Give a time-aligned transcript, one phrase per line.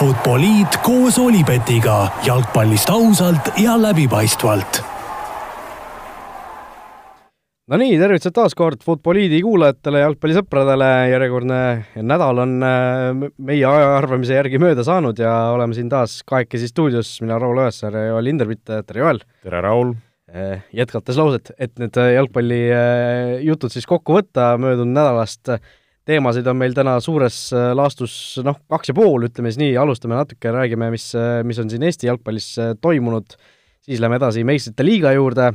[0.00, 4.78] Futboliit koos Olipetiga jalgpallist ausalt ja läbipaistvalt.
[7.68, 11.58] no nii, tervitused taas kord Futboliidi kuulajatele, jalgpallisõpradele, järjekordne
[12.00, 17.36] nädal on äh, meie ajaarvamise järgi mööda saanud ja oleme siin taas kahekesi stuudios, mina,
[17.42, 19.20] Raul Õessar ja Joel Hinderbitt, tere Joel!
[19.44, 19.92] tere, Raul!
[20.32, 25.58] Äh, jätkates lauset, et need jalgpallijutud siis kokku võtta möödunud nädalast,
[26.10, 28.14] teemasid on meil täna suures äh, laastus
[28.46, 31.86] noh, kaks ja pool, ütleme siis nii, alustame natuke, räägime, mis, äh, mis on siin
[31.86, 33.36] Eesti jalgpallis äh, toimunud,
[33.86, 35.52] siis lähme edasi meistrite liiga juurde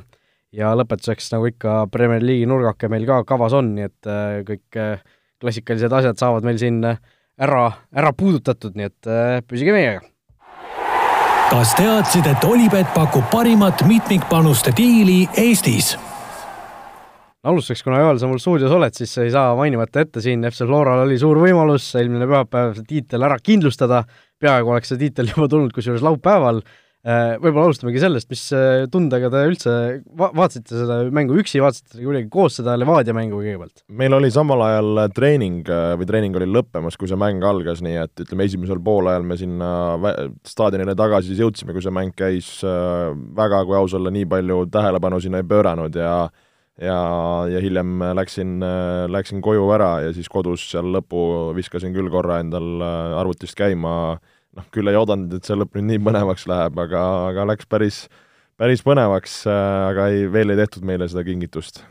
[0.55, 4.09] ja lõpetuseks, nagu ikka, Premier League'i nurgake meil ka kavas on, nii et
[4.47, 4.79] kõik
[5.43, 9.13] klassikalised asjad saavad meil siin ära, ära puudutatud, nii et
[9.49, 10.05] püsige meiega!
[11.51, 15.93] kas teadsid, et Olipet pakub parimat mitmikpanuste diili Eestis?
[17.45, 21.05] Alustuseks, kuna Joel, sa mul stuudios oled, siis ei saa mainimata jätta siin, FC Floral
[21.05, 24.05] oli suur võimalus eelmine pühapäev see tiitel ära kindlustada,
[24.41, 26.61] peaaegu oleks see tiitel juba tulnud, kusjuures laupäeval,
[27.05, 29.73] äh, võib-olla alustamegi sellest, mis äh, tundega te üldse
[30.17, 33.85] va-, vaatasite seda mängu üksi, vaatasite kuidagi koos seda Levadia mängu kõigepealt?
[34.01, 35.69] meil oli samal ajal treening
[36.01, 39.69] või treening oli lõppemas, kui see mäng algas, nii et ütleme, esimesel poolajal me sinna
[40.49, 44.65] staadionile tagasi siis jõudsime, kui see mäng käis äh, väga, kui aus olla, nii palju
[44.73, 46.17] tähelepanu sinna ei pööranud ja
[46.81, 46.97] ja,
[47.49, 48.59] ja hiljem läksin,
[49.11, 53.95] läksin koju ära ja siis kodus seal lõpu viskasin küll korra endal äh, arvutist käima,
[54.55, 58.05] noh, küll ei oodanud, et see lõpp nüüd nii põnevaks läheb, aga, aga läks päris,
[58.59, 61.83] päris põnevaks, äh, aga ei, veel ei tehtud meile seda kingitust.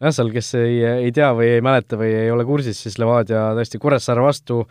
[0.00, 3.50] jah, seal, kes ei, ei tea või ei mäleta või ei ole kursis, siis Levadia
[3.58, 4.62] tõesti Kuressaare vastu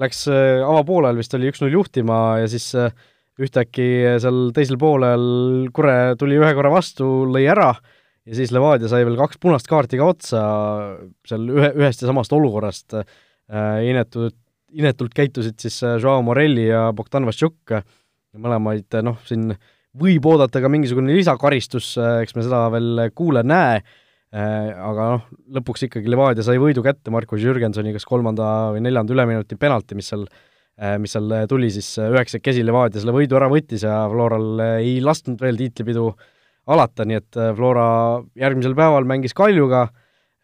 [0.00, 2.72] läks äh, avapoolel vist oli üks-null juhtima ja siis
[3.40, 7.72] ühtäkki seal teisel poolel Kure tuli ühe korra vastu, lõi ära
[8.28, 10.42] ja siis Levadia sai veel kaks punast kaarti ka otsa
[11.28, 12.98] seal ühe, ühest ja samast olukorrast.
[13.00, 14.36] Äh,, inetult,
[14.76, 17.74] inetult käitusid siis äh, Joao Morelli ja Bogdan Vassiuk,
[18.38, 19.48] mõlemaid noh, siin
[20.00, 25.26] võib oodata ka mingisugune lisakaristus, äh, eks me seda veel kuule-näe äh,, aga noh,
[25.58, 30.12] lõpuks ikkagi Levadia sai võidu kätte Markus Jürgensoni kas kolmanda või neljanda üleminuti penalti, mis
[30.12, 35.00] seal äh, mis seal tuli siis üheksakesi Levadia selle võidu ära võttis ja Floral ei
[35.02, 36.28] lasknud veel tiitlipidu äh,
[36.70, 37.88] alata, nii et äh, Flora
[38.38, 39.86] järgmisel päeval mängis Kaljuga,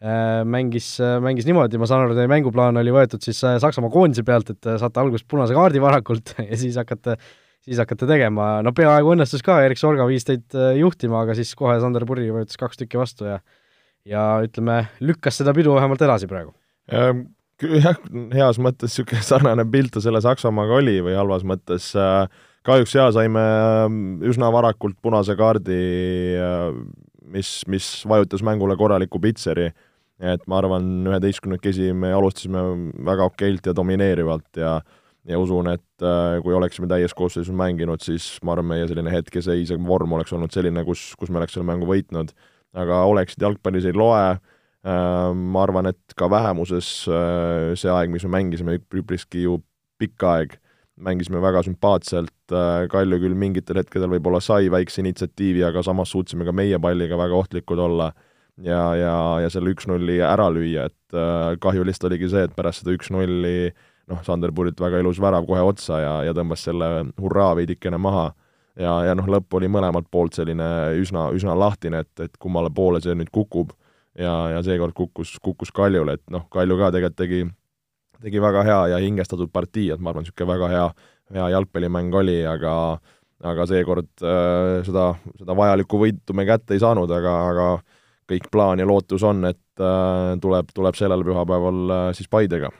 [0.03, 4.25] äh, mängis, äh, mängis niimoodi, ma saan aru, teie mänguplaan oli võetud siis Saksamaa koondise
[4.27, 7.17] pealt, et saate alguses punase kaardi varakult ja siis hakkate,
[7.67, 11.79] siis hakkate tegema, no peaaegu õnnestus ka, Erik Sorga viis teid juhtima, aga siis kohe
[11.83, 13.41] Sander Purri võttis kaks tükki vastu ja
[14.07, 16.55] ja ütleme, lükkas seda pidu vähemalt edasi praegu
[16.93, 17.27] ähm,.
[17.57, 17.95] Jah,
[18.35, 22.27] heas mõttes niisugune sarnane pilt selle Saksamaaga oli või halvas mõttes äh,
[22.67, 25.77] kahjuks jaa, saime ähm, üsna varakult punase kaardi,
[26.41, 26.69] äh,
[27.31, 29.69] mis, mis vajutas mängule korraliku pitseri,
[30.17, 32.63] et ma arvan, üheteistkümnekesi me alustasime
[33.07, 34.79] väga okeilt ja domineerivalt ja
[35.27, 39.73] ja usun, et äh, kui oleksime täies koosseisus mänginud, siis ma arvan, meie selline hetkeseis
[39.73, 42.31] ja vorm oleks olnud selline, kus, kus me oleks selle mängu võitnud.
[42.77, 48.37] aga oleksid jalgpallis ei loe, äh, ma arvan, et ka vähemuses see aeg, mis me
[48.37, 49.59] mängisime, üpriski ju
[49.99, 50.57] pikk aeg
[50.97, 56.47] mängisime väga sümpaatselt, äh, Kalju küll mingitel hetkedel võib-olla sai väikse initsiatiivi, aga samas suutsime
[56.47, 58.11] ka meie palliga väga ohtlikud olla
[58.63, 62.83] ja, ja, ja selle üks-nulli ära lüüa, et äh, kahju lihtsalt oligi see, et pärast
[62.83, 63.71] seda üks-nulli
[64.07, 66.89] noh, Sander Purilt väga ilus värav kohe otsa ja, ja tõmbas selle
[67.21, 68.31] hurraa veidikene maha.
[68.79, 73.01] ja, ja noh, lõpp oli mõlemalt poolt selline üsna, üsna lahtine, et, et kummale poole
[73.03, 73.73] see nüüd kukub
[74.17, 77.45] ja, ja seekord kukkus, kukkus Kaljule, et noh, Kalju ka tegelikult tegi
[78.23, 80.87] tegi väga hea ja hingestatud partii, et ma arvan, niisugune väga hea,
[81.37, 82.73] hea jalgpallimäng oli, aga
[83.45, 87.67] aga seekord äh, seda, seda vajalikku võitu me kätte ei saanud, aga, aga
[88.27, 92.71] kõik plaan ja lootus on, et äh, tuleb, tuleb sellel pühapäeval äh, siis Paidega.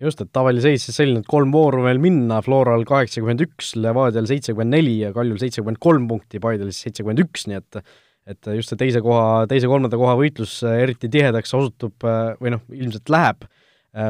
[0.00, 4.76] just, et tavaliseis siis selline, et kolm vooru veel minna, Floral kaheksakümmend üks, Levadial seitsekümmend
[4.78, 7.82] neli ja Kaljul seitsekümmend kolm punkti, Paidel siis seitsekümmend üks, nii et
[8.30, 12.04] et just see teise koha, teise-kolmanda koha võitlus eriti tihedaks osutub
[12.38, 13.59] või noh, ilmselt läheb Äh,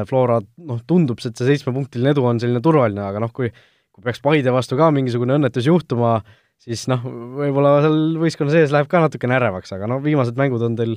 [0.09, 3.49] Flora noh, tundub, et see seitsmepunktiline edu on selline turvaline, aga noh, kui
[3.91, 6.19] kui peaks Paide vastu ka mingisugune õnnetus juhtuma,
[6.61, 10.77] siis noh, võib-olla seal võistkonna sees läheb ka natukene ärevaks, aga noh, viimased mängud on
[10.79, 10.93] teil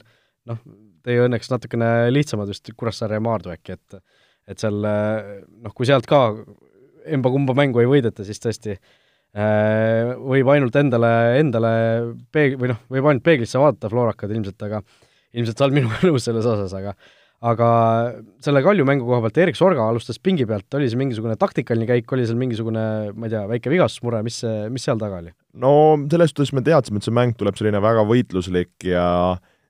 [0.48, 0.60] noh,
[1.04, 3.98] teie õnneks natukene lihtsamad vist, Kuressaare ja Maardu äkki, et
[4.44, 6.26] et seal noh, kui sealt ka
[7.16, 11.10] emba-kumba mängu ei võideta, siis tõesti äh, võib ainult endale,
[11.40, 11.72] endale
[12.32, 14.82] peeg-, või noh, võib ainult peeglisse vaadata, Florakad ilmselt, aga
[15.32, 16.92] ilmselt sa oled minuga nõus selles osas, aga
[17.44, 17.68] aga
[18.44, 22.12] selle Kalju mängu koha pealt Erik Sorga alustas pingi pealt, oli see mingisugune taktikaline käik,
[22.16, 25.34] oli seal mingisugune, ma ei tea, väike vigastusmure, mis see, mis seal taga oli?
[25.60, 25.72] no
[26.10, 29.08] selles suhtes me teadsime, et see mäng tuleb selline väga võitluslik ja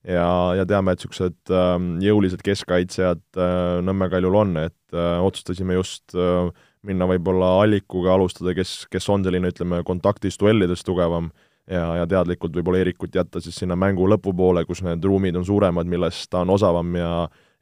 [0.05, 0.29] ja,
[0.59, 1.75] ja teame, et niisugused äh,
[2.05, 6.53] jõulised keskkaitsjad äh, Nõmme Kaljul on, et äh, otsustasime just äh,
[6.85, 11.31] minna võib-olla allikuga alustada, kes, kes on selline, ütleme, kontaktis duellides tugevam
[11.71, 15.89] ja, ja teadlikult võib-olla Eerikut jätta siis sinna mängu lõpupoole, kus need ruumid on suuremad,
[15.89, 17.11] millest ta on osavam ja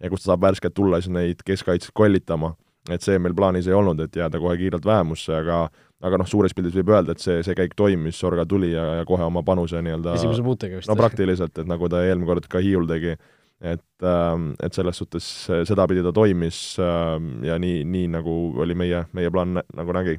[0.03, 2.55] ja kus ta saab värskelt tulla siis neid keskkaitseid kollitama.
[2.91, 5.69] et see meil plaanis ei olnud, et jääda kohe kiirelt vähemusse, aga
[6.03, 9.05] aga noh, suures pildis võib öelda, et see, see käik toimis, Sorga tuli ja, ja
[9.07, 10.91] kohe oma panuse nii-öelda esimese puutega vist.
[10.91, 13.15] no praktiliselt, et nagu ta eelmine kord ka Hiiul tegi,
[13.63, 15.31] et, ähm, et selles suhtes
[15.69, 20.19] sedapidi ta toimis ähm, ja nii, nii nagu oli meie, meie plaan nagu nägi.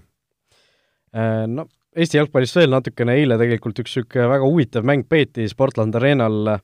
[1.14, 5.94] Äh, no Eesti jalgpallist veel natukene, eile tegelikult üks niisugune väga huvitav mäng peeti Sportland
[6.00, 6.56] Arenal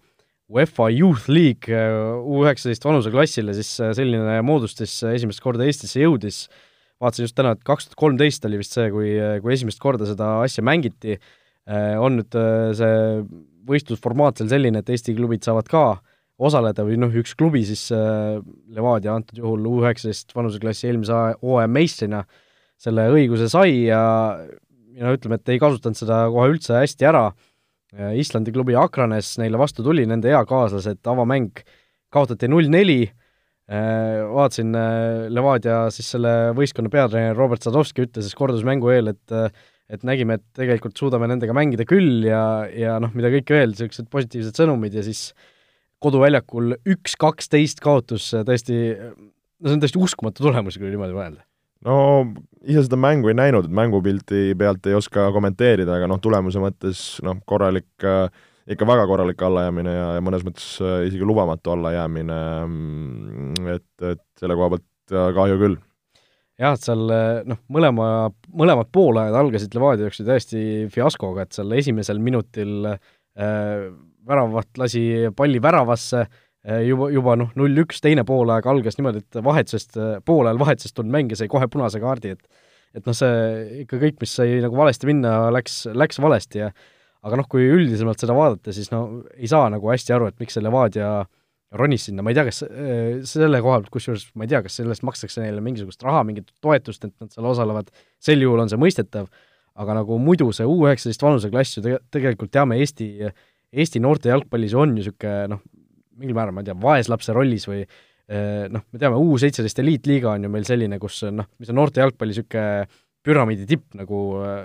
[0.50, 6.48] UEFA Youth League U üheksateist vanuseklassile, siis selline moodustis esimest korda Eestisse jõudis,
[7.01, 9.13] vaatasin just täna, et kaks tuhat kolmteist oli vist see, kui,
[9.44, 11.19] kui esimest korda seda asja mängiti,
[12.01, 12.38] on nüüd
[12.80, 12.94] see
[13.69, 15.84] võistlusformaat seal selline, et Eesti klubid saavad ka
[16.40, 17.86] osaleda või noh, üks klubi siis,
[18.74, 22.24] Levadia antud juhul U üheksateist vanuseklassi eelmise hooaja meistrina,
[22.80, 24.02] selle õiguse sai ja
[25.00, 27.30] ja no ütleme, et ei kasutanud seda kohe üldse hästi ära,
[27.90, 31.64] Islandi klubi Akranes neile vastu tuli, nende eakaaslased, avamäng
[32.14, 33.02] kaotati null-neli,
[33.70, 34.74] vaatasin,
[35.34, 39.36] Levadia siis selle võistkonna peatreener Robert Sadovski ütles siis kordusmängu eel, et
[39.90, 44.10] et nägime, et tegelikult suudame nendega mängida küll ja, ja noh, mida kõike veel, niisugused
[44.14, 45.32] positiivsed sõnumid ja siis
[46.04, 51.42] koduväljakul üks-kaksteist kaotus, tõesti, no see on täiesti uskumatu tulemus, kui niimoodi mõelda.
[51.88, 51.96] No
[52.68, 57.04] ise seda mängu ei näinud, et mängupilti pealt ei oska kommenteerida, aga noh, tulemuse mõttes
[57.26, 58.28] noh, korralik äh,
[58.70, 64.26] ikka väga korralik allajäämine ja, ja mõnes mõttes äh, isegi lubamatu allajäämine, mm, et, et
[64.42, 65.80] selle koha pealt äh, kahju küll.
[66.60, 67.16] jah, et seal
[67.48, 68.10] noh, mõlema,
[68.52, 70.62] mõlemad poolajad algasid Levadia jaoks ju täiesti
[70.94, 73.90] fiaskoga, et seal esimesel minutil äh,
[74.30, 75.04] väravat lasi
[75.36, 80.60] palli väravasse Äh, juba, juba noh, null-üks, teine poolaeg algas niimoodi, et vahetusest, äh, poolajal
[80.60, 82.66] vahetusest tulnud mängija sai kohe punase kaardi, et
[82.98, 86.72] et noh, see ikka kõik, mis sai nagu valesti minna, läks, läks valesti ja
[87.22, 89.04] aga noh, kui üldisemalt seda vaadata, siis no
[89.36, 91.12] ei saa nagu hästi aru, et miks see Levadia
[91.78, 94.80] ronis sinna, ma ei tea, kas äh, selle koha pealt, kusjuures ma ei tea, kas
[94.80, 97.94] sellest makstakse neile mingisugust raha, mingit toetust, et nad seal osalevad,
[98.26, 99.30] sel juhul on see mõistetav,
[99.80, 103.30] aga nagu muidu see U üheksateist vanuseklass ju te-, tegelikult teame, Eesti,
[103.70, 105.62] Eesti noorte jalgpallis on ju niisugune noh,
[106.19, 110.36] mingil määral, ma ei tea, vaeslapse rollis või eh, noh, me teame, U seitseteist eliitliiga
[110.36, 112.89] on ju meil selline, kus noh, mis on noorte jalgpalli niisugune
[113.25, 114.18] püramiidi tipp, nagu,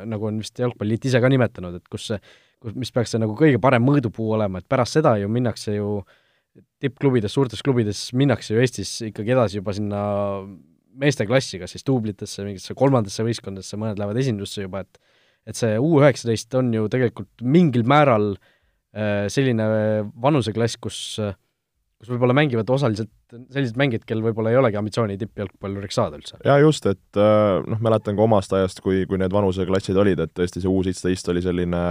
[0.06, 2.12] nagu on vist Jalgpalliliit ise ka nimetanud, et kus
[2.64, 5.98] kus, mis peaks see nagu kõige parem mõõdupuu olema, et pärast seda ju minnakse ju
[6.82, 10.00] tippklubides, suurtes klubides minnakse ju Eestis ikkagi edasi juba sinna
[10.94, 15.02] meesteklassi, kas siis duublitesse, mingitesse kolmandasse võistkondadesse, mõned lähevad esindusse juba, et
[15.44, 18.30] et see U üheksateist on ju tegelikult mingil määral
[19.28, 19.66] selline
[20.22, 21.34] vanuseklass, kus äh,
[22.04, 26.36] kus võib-olla mängivad osaliselt sellised mängijad, kel võib-olla ei olegi ambitsiooni tippjalgpalluriks saada üldse.
[26.44, 30.34] jaa, just, et äh, noh, mäletan ka omast ajast, kui, kui need vanuseklassid olid, et
[30.36, 31.82] tõesti see U seitseteist oli selline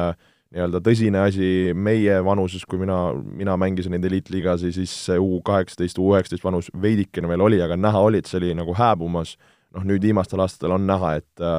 [0.53, 5.97] nii-öelda tõsine asi meie vanuses, kui mina, mina mängisin neid eliitliigasi, siis see U kaheksateist,
[5.97, 9.33] U üheksateist vanus veidikene veel oli, aga näha oli, et see oli nagu hääbumas,
[9.73, 11.49] noh nüüd viimastel aastatel on näha, et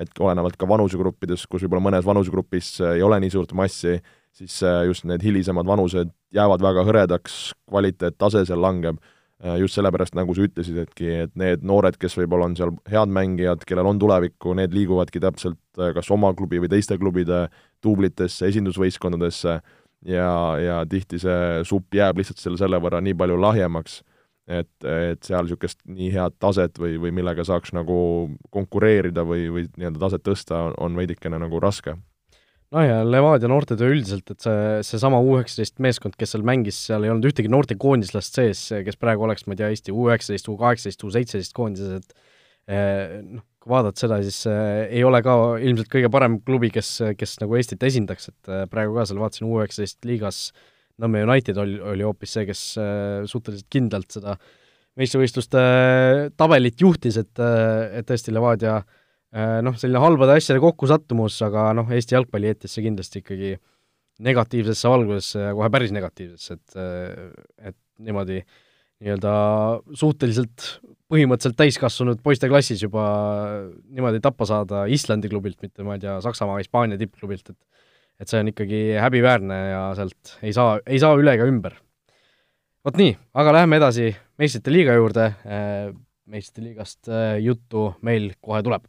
[0.00, 3.98] et olenevalt ka vanusegruppides, kus võib-olla mõnes vanusegrupis ei ole nii suurt massi,
[4.36, 7.38] siis äh, just need hilisemad vanused jäävad väga hõredaks,
[7.70, 9.00] kvaliteettase seal langeb,
[9.44, 13.64] äh, just sellepärast, nagu sa ütlesidki, et need noored, kes võib-olla on seal head mängijad,
[13.68, 17.46] kellel on tulevikku, need liiguvadki täpselt äh, kas oma klubi või teiste klubide
[17.84, 19.58] duublitesse, esindusvõistkondadesse
[20.06, 24.00] ja, ja tihti see supp jääb lihtsalt selle, selle võrra nii palju lahjemaks,
[24.50, 27.98] et, et seal niisugust nii head taset või, või millega saaks nagu
[28.54, 31.98] konkureerida või, või nii-öelda taset tõsta, on veidikene nagu raske
[32.74, 37.06] noh ja Levadia noortetöö üldiselt, et see, seesama U üheksateist meeskond, kes seal mängis, seal
[37.06, 40.56] ei olnud ühtegi noortekoondislast sees, kes praegu oleks, ma ei tea, Eesti U üheksateist, U
[40.60, 42.14] kaheksateist, U seitseteist koondises, et
[42.70, 46.92] eh, noh, kui vaadata seda, siis äh, ei ole ka ilmselt kõige parem klubi, kes,
[47.18, 50.48] kes nagu Eestit esindaks, et äh, praegu ka seal vaatasin U üheksateist liigas
[51.00, 52.62] Nõmme United oli, oli hoopis see, kes
[53.30, 54.34] suhteliselt kindlalt seda
[55.00, 55.62] meistrivõistluste
[56.36, 58.99] tabelit juhtis, et, et tõesti Levadia Äh,
[59.30, 63.52] noh, selline halbade asjade kokkusattumus, aga noh, Eesti jalgpalli jättis see kindlasti ikkagi
[64.24, 68.40] negatiivsesse valgusesse ja kohe päris negatiivsesse, et äh, et niimoodi
[69.00, 69.32] nii-öelda
[69.96, 70.66] suhteliselt
[71.10, 73.04] põhimõtteliselt täiskasvanud poisteklassis juba
[73.88, 77.60] niimoodi tappa saada Islandi klubilt, mitte ma ei tea, Saksamaa, Hispaania tippklubilt, et
[78.20, 81.78] et see on ikkagi häbiväärne ja sealt ei saa, ei saa üle ega ümber.
[82.84, 84.10] vot nii, aga läheme edasi
[84.40, 85.88] meistrite liiga juurde, äh,
[86.28, 87.08] meistrite liigast
[87.40, 88.84] juttu meil kohe tuleb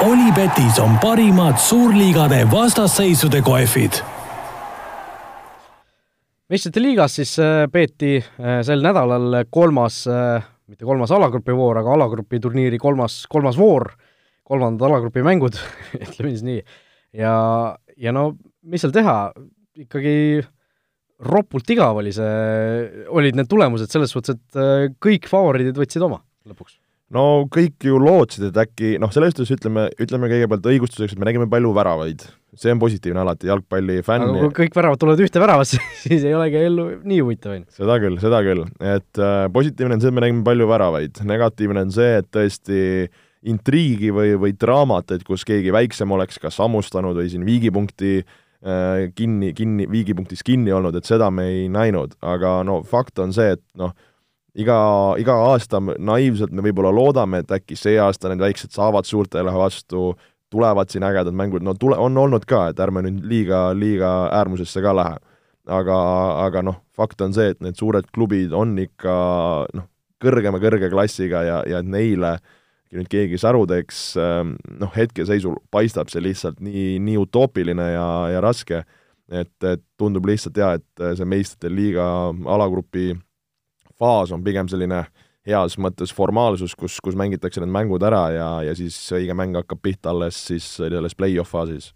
[0.00, 3.98] Olipetis on parimad suurliigade vastasseisude kohvid.
[6.48, 7.34] meistrite liigas siis
[7.72, 8.14] peeti
[8.64, 10.00] sel nädalal kolmas,
[10.72, 13.92] mitte kolmas alagrupi voor, aga alagrupi turniiri kolmas, kolmas voor,
[14.48, 15.60] kolmandad alagrupi mängud
[16.06, 16.64] ütleme siis nii.
[17.20, 17.36] ja,
[18.00, 18.30] ja no
[18.64, 19.18] mis seal teha,
[19.84, 20.18] ikkagi
[21.28, 26.79] ropult igav oli see, olid need tulemused selles suhtes, et kõik favoriidid võtsid oma lõpuks
[27.14, 31.28] no kõik ju lootsid, et äkki noh, selles suhtes ütleme, ütleme kõigepealt õigustuseks, et me
[31.28, 32.26] nägime palju väravaid.
[32.60, 34.26] see on positiivne alati jalgpalli fänn.
[34.26, 37.78] aga kui kõik väravad tulevad ühte väravasse, siis ei olegi ellu nii huvitav, on ju.
[37.78, 41.86] seda küll, seda küll, et äh, positiivne on see, et me nägime palju väravaid, negatiivne
[41.86, 42.84] on see, et tõesti
[43.50, 49.08] intriigi või, või draamat, et kus keegi väiksem oleks kas hammustanud või siin viigipunkti äh,
[49.16, 53.54] kinni, kinni, viigipunktis kinni olnud, et seda me ei näinud, aga no fakt on see,
[53.56, 53.94] et noh,
[54.54, 54.78] iga,
[55.20, 60.14] iga aasta naiivselt me võib-olla loodame, et äkki see aasta need väiksed saavad suurtele vastu,
[60.50, 64.82] tulevad siin ägedad mängud, no tule, on olnud ka, et ärme nüüd liiga, liiga äärmusesse
[64.82, 65.18] ka lähe.
[65.70, 65.96] aga,
[66.46, 69.12] aga noh, fakt on see, et need suured klubid on ikka
[69.76, 69.84] noh,
[70.20, 72.38] kõrgema kõrge klassiga ja, ja neile
[72.90, 78.40] nüüd keegi säru teeks, ähm, noh, hetkeseisul paistab see lihtsalt nii, nii utoopiline ja, ja
[78.42, 78.82] raske,
[79.30, 82.08] et, et tundub lihtsalt jaa, et see meistrite liiga
[82.50, 83.12] alagrupi
[84.00, 85.04] faas on pigem selline
[85.48, 89.80] heas mõttes formaalsus, kus, kus mängitakse need mängud ära ja, ja siis õige mäng hakkab
[89.82, 91.92] pihta alles siis selles play-off faasis.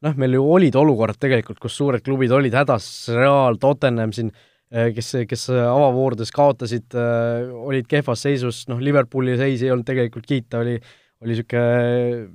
[0.00, 4.30] noh, meil ju olid olukorrad tegelikult, kus suured klubid olid hädas, Real, Tottenham siin,
[4.72, 10.24] eh, kes, kes avavoordes kaotasid, eh, olid kehvas seisus, noh, Liverpooli seis ei olnud tegelikult
[10.24, 10.78] kiita, oli,
[11.20, 12.30] oli niisugune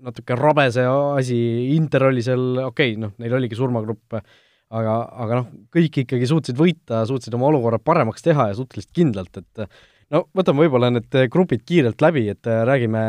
[0.00, 1.38] natuke rabe see asi,
[1.76, 4.16] Inter oli seal, okei okay,, noh, neil oligi surmagrupp,
[4.70, 9.40] aga, aga noh, kõik ikkagi suutsid võita, suutsid oma olukorra paremaks teha ja suhteliselt kindlalt,
[9.42, 9.64] et
[10.14, 13.02] no võtame võib-olla need grupid kiirelt läbi, et räägime,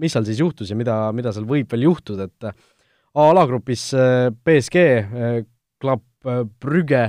[0.00, 2.50] mis seal siis juhtus ja mida, mida seal võib veel juhtuda, et
[3.16, 3.88] A-alagrupis
[4.44, 4.80] BSG,
[5.80, 6.02] Club
[6.60, 7.06] Brügge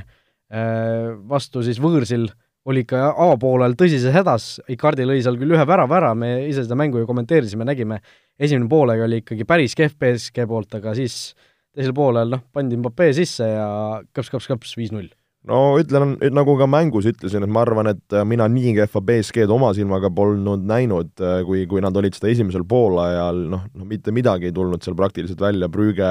[1.28, 2.30] vastu siis võõrsil
[2.68, 6.76] oli ikka avapoolel tõsises hädas, Icardi lõi seal küll ühe värava ära, me ise seda
[6.80, 8.02] mängu ju kommenteerisime, nägime,
[8.40, 11.32] esimene poolega oli ikkagi päris kehv BSG poolt, aga siis
[11.78, 13.70] teisel poolel noh, pandi Mbappé sisse ja
[14.16, 15.12] kõps-kõps-kõps viis-null.
[15.48, 19.70] No ütlen, nagu ka mängus ütlesin, et ma arvan, et mina nii kehva BSG-d oma
[19.78, 21.14] silmaga polnud näinud,
[21.48, 25.40] kui, kui nad olid seda esimesel poolajal, noh, noh mitte midagi ei tulnud seal praktiliselt
[25.46, 26.10] välja, Brügge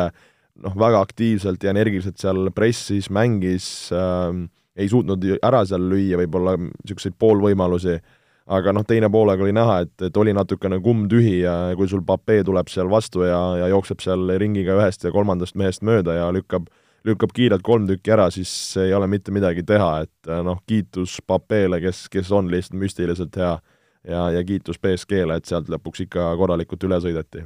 [0.65, 4.31] noh, väga aktiivselt ja energiliselt seal pressis, mängis äh,,
[4.77, 7.99] ei suutnud ära seal lüüa võib-olla niisuguseid poolvõimalusi.
[7.99, 11.89] äh,, aga noh, teine poolega oli näha, et, et oli natukene kumm tühi ja kui
[11.91, 16.15] sul Papee tuleb seal vastu ja, ja jookseb seal ringiga ühest ja kolmandast mehest mööda
[16.15, 16.69] ja lükkab,
[17.07, 18.51] lükkab kiirelt kolm tükki ära, siis
[18.83, 23.57] ei ole mitte midagi teha, et noh, kiitus Papeele, kes, kes on lihtsalt müstiliselt hea
[24.07, 27.45] ja, ja kiitus BSG-le, et sealt lõpuks ikka korralikult üle sõideti.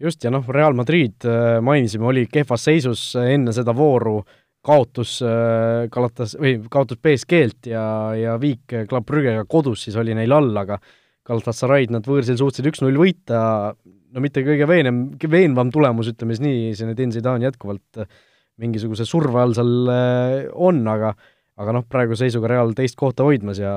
[0.00, 4.18] Just, ja noh, Real Madrid äh, mainisime, oli kehvas seisus enne seda vooru.
[4.18, 7.84] äh, kaotus äh, Galatas, või kaotus BSG-lt ja,
[8.18, 10.78] ja viik Club Brüggega kodus siis oli neil all, aga
[11.24, 13.38] Galatasaray'd nad võõrsil suutsid üks-null võita,
[14.12, 18.10] no mitte kõige veenem, veenvam tulemus, ütleme siis nii, Zinedine Zidane jätkuvalt äh,
[18.60, 21.14] mingisuguse surve all seal äh, on, aga
[21.60, 23.72] aga noh, praeguse seisuga Real teist kohta hoidmas ja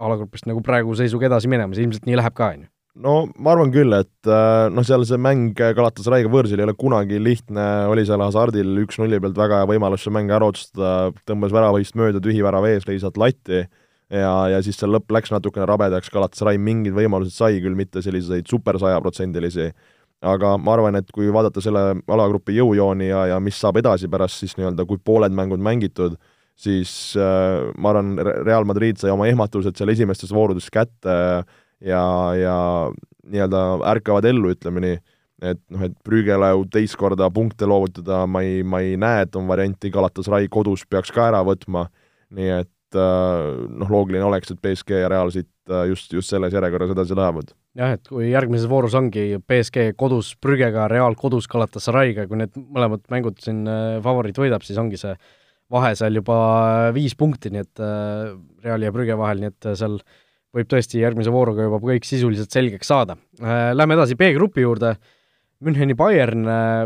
[0.00, 2.72] alagrupist nagu praeguse seisuga edasi minemas, ilmselt nii läheb ka, on ju
[3.04, 7.20] no ma arvan küll, et äh, noh, seal see mäng Galatasarayga võõrsil ei ole kunagi
[7.22, 11.96] lihtne, oli seal Hasardil üks-nulli pealt väga hea võimalus see mäng ära otsustada, tõmbas väravahist
[11.98, 16.12] mööda, tühi värav ees, lõi sealt latti ja, ja siis seal lõpp läks natukene rabedaks,
[16.12, 19.70] Galatasaray mingid võimalused sai küll, mitte selliseid super sajaprotsendilisi,
[20.26, 24.42] aga ma arvan, et kui vaadata selle alagrupi jõujooni ja, ja mis saab edasi pärast
[24.42, 26.18] siis nii-öelda, kui pooled mängud mängitud,
[26.60, 28.12] siis äh, ma arvan,
[28.44, 32.02] Real Madrid sai oma ehmatused seal esimestes voorudes kätte äh, ja,
[32.36, 32.56] ja
[33.30, 34.98] nii-öelda ärkavad ellu, ütleme nii,
[35.52, 39.48] et noh, et Brügele teist korda punkte loovutada ma ei, ma ei näe, et on
[39.48, 41.86] varianti, Galatasaray kodus peaks ka ära võtma,
[42.36, 46.54] nii et äh, noh, loogiline oleks, et BSG ja Real siit äh, just, just selles
[46.56, 47.52] järjekorras edasi lähevad.
[47.78, 53.06] jah, et kui järgmises voorus ongi BSG kodus Brügega, Real kodus Galatasarayga, kui need mõlemad
[53.12, 55.14] mängud siin äh, favoriit võidab, siis ongi see
[55.70, 56.36] vahe seal juba
[56.90, 57.80] viis punkti, nii et
[58.64, 60.16] Reali ja Brügge vahel, nii et seal äh,
[60.56, 63.16] võib tõesti järgmise vooruga juba kõik sisuliselt selgeks saada.
[63.40, 64.96] Äh, lähme edasi B-grupi juurde,
[65.64, 66.84] Müncheni Bayern äh,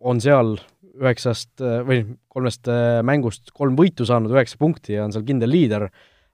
[0.00, 0.56] on seal
[0.98, 2.02] üheksast äh, või
[2.32, 2.70] kolmest
[3.06, 5.88] mängust kolm võitu saanud, üheksa punkti ja on seal kindel liider,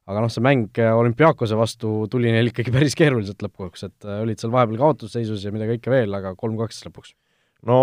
[0.04, 4.52] aga noh, see mäng olümpiaakose vastu tuli neil ikkagi päris keeruliselt lõpuks, et olid seal
[4.54, 7.14] vahepeal kaotusseisus ja mida kõike veel, aga kolm-kaks lõpuks.
[7.64, 7.76] No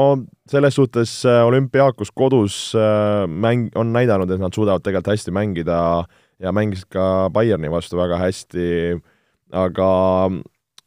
[0.49, 2.57] selles suhtes olümpiaakos kodus
[3.25, 7.99] mäng, on näidanud, et nad suudavad tegelikult hästi mängida äh, ja mängisid ka Bayerni vastu
[7.99, 8.97] väga hästi,
[9.53, 9.91] aga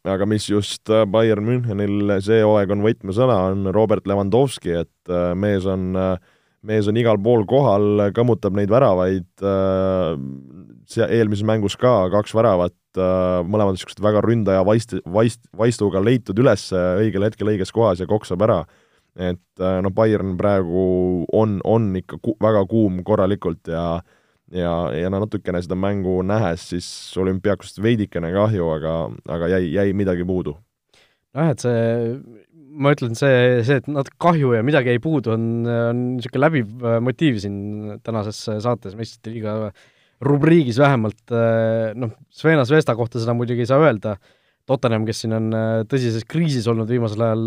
[0.04, 5.32] aga mis just äh, Bayern Münchenil see hooaeg on võtmesõna, on Robert Lewandowski, et äh,
[5.38, 6.16] mees on, äh,
[6.64, 9.28] mees on igal pool kohal, kõmmutab neid väravaid,
[10.88, 16.70] see eelmises mängus ka kaks väravat, mõlemad niisugused väga ründaja vaist, vaist, vaistuga leitud üles
[16.72, 18.62] õigel hetkel õiges kohas ja koksab ära.
[19.14, 24.00] et noh, Bayern praegu on, on ikka ku, väga kuum korralikult ja
[24.54, 26.88] ja, ja no natukene seda mängu nähes, siis
[27.20, 28.94] olümpiaakust veidikene kahju, aga,
[29.36, 30.56] aga jäi, jäi midagi puudu.
[31.34, 31.80] nojah, et see,
[32.84, 36.86] ma ütlen, see, see, et natuke kahju ja midagi jäi puudu, on, on niisugune läbiv
[36.86, 37.58] äh, motiiv siin
[38.06, 39.58] tänases saates meistrite liiga
[40.24, 44.16] rubriigis vähemalt, äh, noh, Svena Zvesta kohta seda muidugi ei saa öelda,
[44.64, 47.46] Tottenham, kes siin on äh, tõsises kriisis olnud viimasel ajal,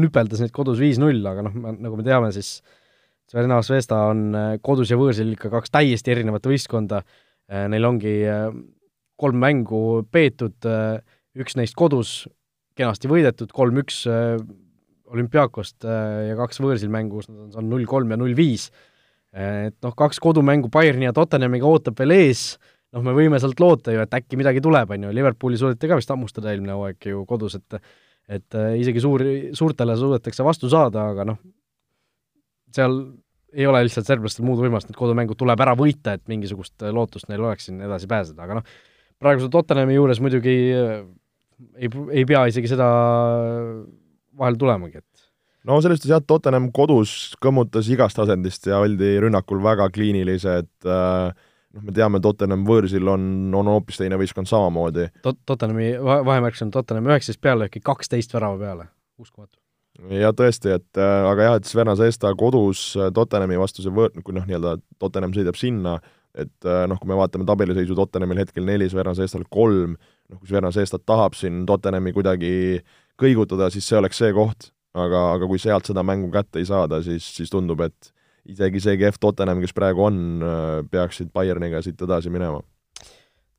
[0.00, 2.79] nüpeldas neid kodus viis-null, aga noh, nagu me teame, siis äh,
[3.30, 7.04] Sverna Svesta on äh, kodus ja võõrsil ikka kaks täiesti erinevat võistkonda,
[7.46, 8.48] äh, neil ongi äh,
[9.20, 10.66] kolm mängu peetud,
[11.36, 12.24] üks neist kodus,
[12.72, 13.98] kenasti võidetud, kolm-üks
[15.12, 18.70] olümpiaakost ja kaks võõrsil mängu, kus nad on saanud null kolm ja null viis.
[19.36, 22.46] Et noh, kaks kodumängu Bayerni ja Tottenhamiga ootab veel ees,
[22.96, 26.00] noh, me võime sealt loota ju, et äkki midagi tuleb, on ju, Liverpooli suudeti ka
[26.00, 27.82] vist hammustada eelmine hooaeg ju kodus, et
[28.40, 31.44] et isegi suuri, suurtele suudetakse vastu saada, aga noh,
[32.76, 33.00] seal
[33.52, 37.42] ei ole lihtsalt serblastel muud võimalust, need kodumängud tuleb ära võita, et mingisugust lootust neil
[37.42, 38.74] oleks siin edasi pääseda, aga noh,
[39.20, 41.00] praeguse Tottenhami juures muidugi äh,
[41.76, 42.88] ei, ei pea isegi seda
[44.40, 45.26] vahel tulemagi, et
[45.68, 51.32] no selles suhtes jah, Tottenham kodus kõmmutas igast asendist ja oldi rünnakul väga kliinilised äh,
[51.74, 53.24] noh, me teame, Tottenham võõrsil on,
[53.56, 55.10] on hoopis teine võistkond samamoodi.
[55.26, 58.88] Tot-, Tottenhami vahemärk on Tottenham üheksateist pealelööki, kaksteist värava peale,
[59.20, 59.59] uskumatu
[60.08, 64.14] ja tõesti, et äh, aga jah, et Sverna Zesta kodus äh, Tottenhami vastu see võõr,
[64.24, 65.98] kui noh, nii-öelda Tottenham sõidab sinna,
[66.32, 69.96] et äh, noh, kui me vaatame tabeliseisu, Tottenhamil hetkel neli, Sverna Zestal kolm,
[70.30, 72.52] noh kui Sverna Zestat tahab siin Tottenhami kuidagi
[73.20, 77.02] kõigutada, siis see oleks see koht, aga, aga kui sealt seda mängu kätte ei saada,
[77.04, 78.12] siis, siis tundub, et
[78.48, 80.22] isegi see kehv Tottenham, kes praegu on,
[80.90, 82.62] peaksid Bayerniga siit edasi minema.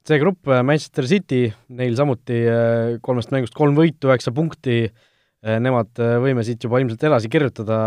[0.02, 1.44] See grupp, Manchester City,
[1.78, 2.40] neil samuti
[3.06, 4.88] kolmest mängust kolm võitu, üheksa punkti,
[5.42, 7.78] nemad äh, võime siit juba ilmselt edasi kirjutada,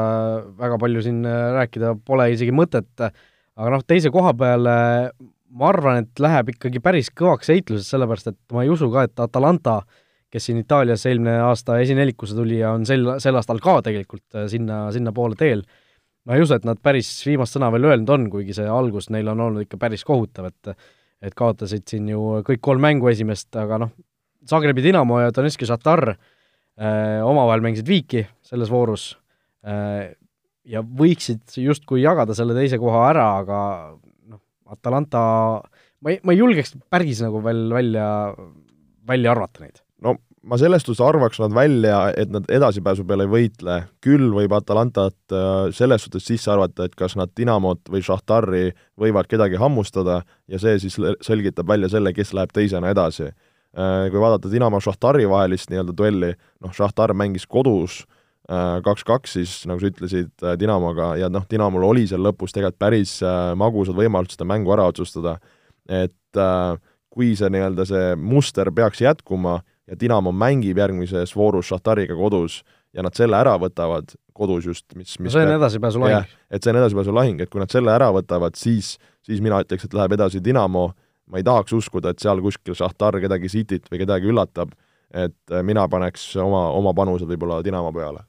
[0.58, 4.76] väga palju siin äh, rääkida pole isegi mõtet, aga noh, teise koha peale
[5.54, 9.22] ma arvan, et läheb ikkagi päris kõvaks heitluseks, sellepärast et ma ei usu ka, et
[9.22, 9.78] Atalanta,
[10.34, 14.88] kes siin Itaalias eelmine aasta esinelikusse tuli ja on sel, sel aastal ka tegelikult sinna,
[14.94, 15.62] sinnapoole teel,
[16.26, 19.30] ma ei usu, et nad päris viimast sõna veel öelnud on, kuigi see algus neil
[19.30, 20.76] on olnud ikka päris kohutav, et
[21.24, 23.94] et kaotasid siin ju kõik kolm mängu esimest, aga noh,
[24.44, 26.33] Zagrebi Dinamo ja Donetski Šatar Äh,
[26.76, 29.12] omavahel mängisid viiki selles voorus.
[29.64, 30.12] Äh,
[30.64, 33.58] ja võiksid justkui jagada selle teise koha ära, aga
[34.30, 34.40] noh,
[34.72, 35.22] Atalanta,
[36.00, 38.06] ma ei, ma ei julgeks päris nagu veel välja,
[39.08, 39.82] välja arvata neid.
[40.04, 44.52] no ma selles suhtes arvaks nad välja, et nad edasipääsu peale ei võitle, küll võib
[44.56, 48.66] Atalantat äh, selles suhtes sisse arvata, et kas nad Dinamot või Šahtari
[49.00, 53.30] võivad kedagi hammustada ja see siis selgitab välja selle, kes läheb teisena edasi.
[53.30, 56.30] Äh, kui vaadata Dinamo Šahtari vahelist nii-öelda duelli,
[56.62, 58.02] noh, Šahtar mängis kodus
[58.50, 62.80] äh, kaks-kaks siis, nagu sa ütlesid, äh, Dinamoga ja noh, Dinamol oli seal lõpus tegelikult
[62.86, 63.18] päris
[63.58, 65.38] magusad võimalused seda mängu ära otsustada,
[65.90, 66.14] et
[67.14, 69.60] kui see nii-öelda see muster peaks jätkuma
[69.90, 72.62] ja Dinamo mängib järgmises voorus Šahtariga kodus
[72.94, 76.34] ja nad selle ära võtavad, kodus just, mis, mis no see on edasipääsulahing.
[76.50, 78.94] et see on edasipääsulahing, et kui nad selle ära võtavad, siis,
[79.26, 80.92] siis mina ütleks, et läheb edasi Dinamo
[81.34, 84.70] ma ei tahaks uskuda, et seal kuskil Šahtar kedagi sitit või kedagi üllatab,
[85.10, 88.22] et äh, mina paneks oma, oma panused võib-olla Dinamo peale.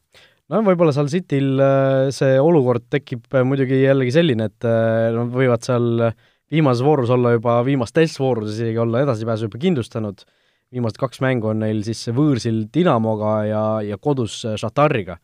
[0.50, 5.62] no võib-olla seal Cityl äh, see olukord tekib äh, muidugi jällegi selline, et nad võivad
[5.68, 6.10] seal
[6.52, 10.26] viimases voorus olla juba, viimastes voorudes isegi olla edasipääsu juba kindlustanud,
[10.74, 15.20] viimased kaks mängu on neil siis võõrsil Dinamoga ja, ja kodus Šahtariga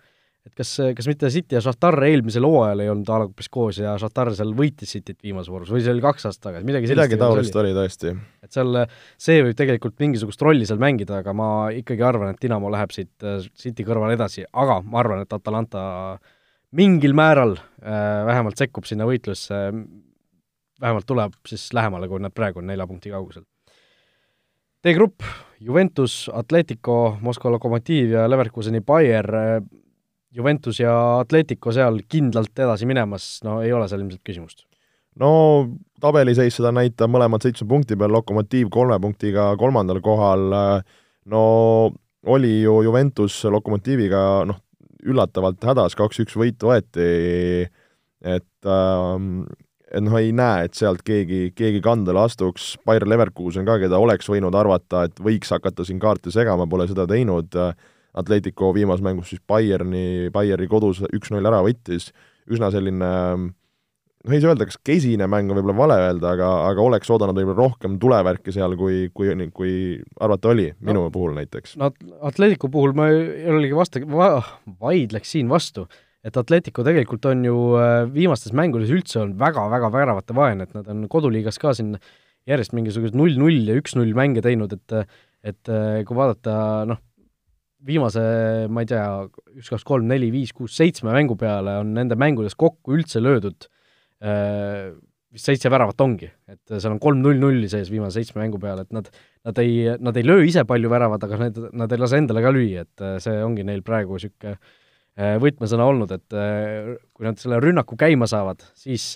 [0.48, 3.78] et kas, kas mitte City ja Šahtar eelmisel hooajal ei olnud a la umbes koos
[3.82, 7.20] ja Šahtar seal võitis Cityt viimases voorus või see oli kaks aastat tagasi, midagi midagi
[7.22, 8.14] taolist oli tõesti.
[8.42, 8.82] et seal,
[9.22, 13.28] see võib tegelikult mingisugust rolli seal mängida, aga ma ikkagi arvan, et Dinamo läheb siit
[13.28, 15.84] äh, City kõrval edasi, aga ma arvan, et Atalanta
[16.78, 19.60] mingil määral äh, vähemalt sekkub sinna võitlusse,
[20.82, 23.46] vähemalt tuleb siis lähemale, kui nad praegu on nelja punkti kaugusel.
[24.82, 25.22] D-grupp,
[25.62, 29.62] Juventus, Atletico, Moskva Lokomotiiv ja Leverkuseni Bayer äh,
[30.32, 34.66] Juventus ja Atletico seal kindlalt edasi minemas, no ei ole seal ilmselt küsimust?
[35.20, 35.32] no
[36.02, 40.46] tabeliseis seda näitab mõlemad seitsme punkti peal, Lokomotiiv kolme punktiga kolmandal kohal,
[41.28, 41.42] no
[42.32, 44.62] oli ju Juventus Lokomotiiviga noh,
[45.04, 47.68] üllatavalt hädas, kaks-üks võit võeti,
[48.22, 49.44] et ähm,
[49.92, 54.30] et noh, ei näe, et sealt keegi, keegi kandele astuks, Bayer Leverkusen ka, keda oleks
[54.32, 57.52] võinud arvata, et võiks hakata siin kaarte segama, pole seda teinud.
[57.60, 57.74] äh,,
[58.18, 62.10] Atletico viimases mängus siis Bayerni, Bayerni kodus üks-null ära võttis,
[62.52, 63.12] üsna selline
[64.22, 67.38] noh, ei saa öelda, kas kesine mäng on võib-olla vale öelda, aga, aga oleks oodanud
[67.38, 69.74] võib-olla rohkem tulevärki seal, kui, kui, kui
[70.22, 71.76] arvata oli, minu no, puhul näiteks.
[71.82, 71.92] no
[72.30, 74.34] Atleticu puhul ma jällegi vasta- va,,
[74.82, 75.88] vaidleks siin vastu,
[76.26, 80.90] et Atletico tegelikult on ju äh, viimastes mängudes üldse olnud väga-väga väravate vaene, et nad
[80.92, 81.96] on koduliigas ka siin
[82.50, 85.06] järjest mingisugused null-null ja üks-null mänge teinud, et
[85.42, 87.00] et äh, kui vaadata noh,
[87.86, 88.22] viimase,
[88.70, 89.06] ma ei tea,
[89.58, 93.70] üks, kaks, kolm, neli, viis, kuus, seitsme mängu peale on nende mängudes kokku üldse löödud
[94.22, 94.94] Äh,
[95.32, 98.84] vist seitse väravat ongi, et seal on kolm null nulli sees viimase seitsme mängu peale,
[98.86, 99.08] et nad,
[99.48, 102.52] nad ei, nad ei löö ise palju väravat, aga need, nad ei lase endale ka
[102.54, 106.36] lüüa, et äh, see ongi neil praegu niisugune äh, võtmesõna olnud, et
[107.16, 109.08] kui nad selle rünnaku käima saavad, siis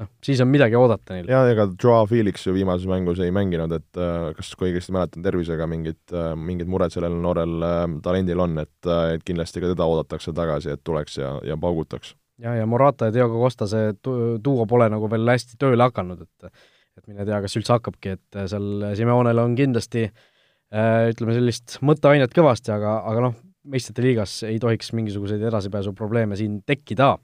[0.00, 1.28] noh, siis on midagi oodata neil.
[1.32, 4.00] jaa, ega Joao Felix ju viimases mängus ei mänginud, et
[4.38, 6.00] kas, kui õigesti mäletan, tervisega mingid,
[6.40, 7.68] mingid mured sellel noorel
[8.04, 12.54] talendil on, et, et kindlasti ka teda oodatakse tagasi, et tuleks ja, ja paugutaks ja,
[12.58, 16.52] ja Morata ja Diego Costa see duo pole nagu veel hästi tööle hakanud, et
[16.98, 22.34] et mine tea, kas üldse hakkabki, et seal Simeonel on kindlasti äh, ütleme, sellist mõtteainet
[22.36, 23.38] kõvasti, aga, aga noh,
[23.72, 27.14] meistrite liigas ei tohiks mingisuguseid edasipääsuprobleeme siin tekkida.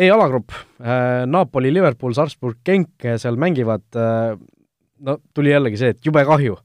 [0.00, 4.34] E-alagrupp äh,, Napoli, Liverpool, Salzburg, Genk seal mängivad äh,,
[5.04, 6.56] no tuli jällegi see, et jube kahju,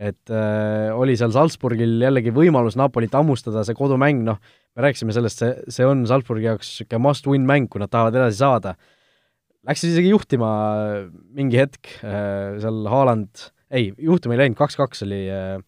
[0.00, 4.40] et äh, oli seal Salzburgil jällegi võimalus Napolit hammustada, see kodumäng, noh,
[4.74, 8.40] me rääkisime sellest, see, see on Salzburgi jaoks niisugune must-win mäng, kui nad tahavad edasi
[8.40, 8.74] saada.
[9.68, 10.50] Läksid isegi juhtima
[11.36, 15.60] mingi hetk äh,, seal Haaland, ei, juhtima ei läinud, kaks-kaks oli äh,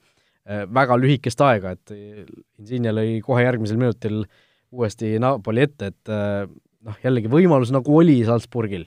[0.48, 4.24] äh, väga lühikest aega, et Insigne lõi kohe järgmisel minutil
[4.72, 6.46] uuesti Napoli ette, et äh,
[6.86, 8.86] noh, jällegi võimalus nagu oli Salzburgil,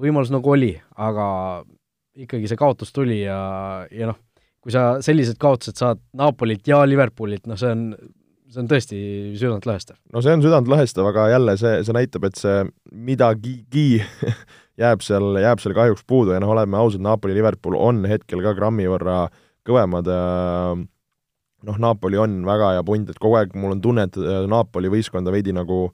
[0.00, 1.26] võimalus nagu oli, aga
[2.16, 3.38] ikkagi see kaotus tuli ja,
[3.92, 4.20] ja noh,
[4.64, 7.90] kui sa sellised kaotused saad Napolilt ja Liverpoolilt, noh see on
[8.52, 8.98] see on tõesti
[9.38, 9.98] südantlõhestav.
[10.14, 12.62] no see on südantlõhestav, aga jälle see, see näitab, et see
[12.92, 13.88] midagigi
[14.82, 18.54] jääb seal, jääb seal kahjuks puudu ja noh, oleme ausad, Napoli, Liverpool on hetkel ka
[18.56, 19.24] grammi võrra
[19.66, 20.22] kõvemad ja
[21.66, 24.92] noh, Napoli on väga hea punt, et kogu aeg mul on tunne, et äh, Napoli
[24.92, 25.88] võistkonda veidi nagu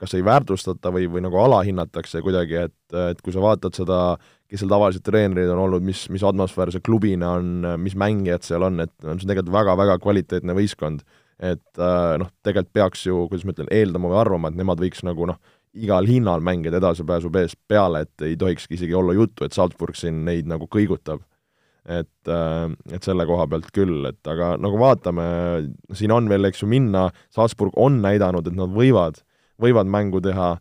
[0.00, 3.98] kas ei väärtustata või, või nagu alahinnatakse kuidagi, et, et kui sa vaatad seda,
[4.50, 8.66] kes seal tavaliselt treenerid on olnud, mis, mis atmosfäär see klubina on, mis mängijad seal
[8.66, 11.04] on, et on see tegelikult väga-väga kvaliteetne võistkond
[11.42, 15.04] et äh, noh, tegelikult peaks ju, kuidas ma ütlen, eeldama või arvama, et nemad võiks
[15.06, 15.38] nagu noh,
[15.74, 20.22] igal hinnal mängida edasipääsu pees peale, et ei tohikski isegi olla juttu, et Salzburg siin
[20.26, 21.24] neid nagu kõigutab.
[21.84, 25.24] et, äh, et selle koha pealt küll, et aga nagu vaatame,
[25.92, 29.20] siin on veel, eks ju, minna, Salzburg on näidanud, et nad võivad,
[29.60, 30.54] võivad mängu teha,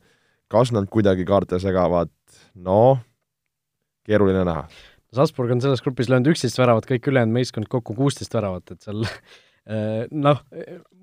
[0.52, 2.12] kas nad kuidagi kaarte segavad,
[2.56, 2.98] no
[4.08, 4.68] keeruline näha.
[5.14, 9.06] Salzburg on selles grupis löönud üksteist väravat, kõik ülejäänud meeskond kokku kuusteist väravat, et seal
[9.64, 10.42] Äh, noh,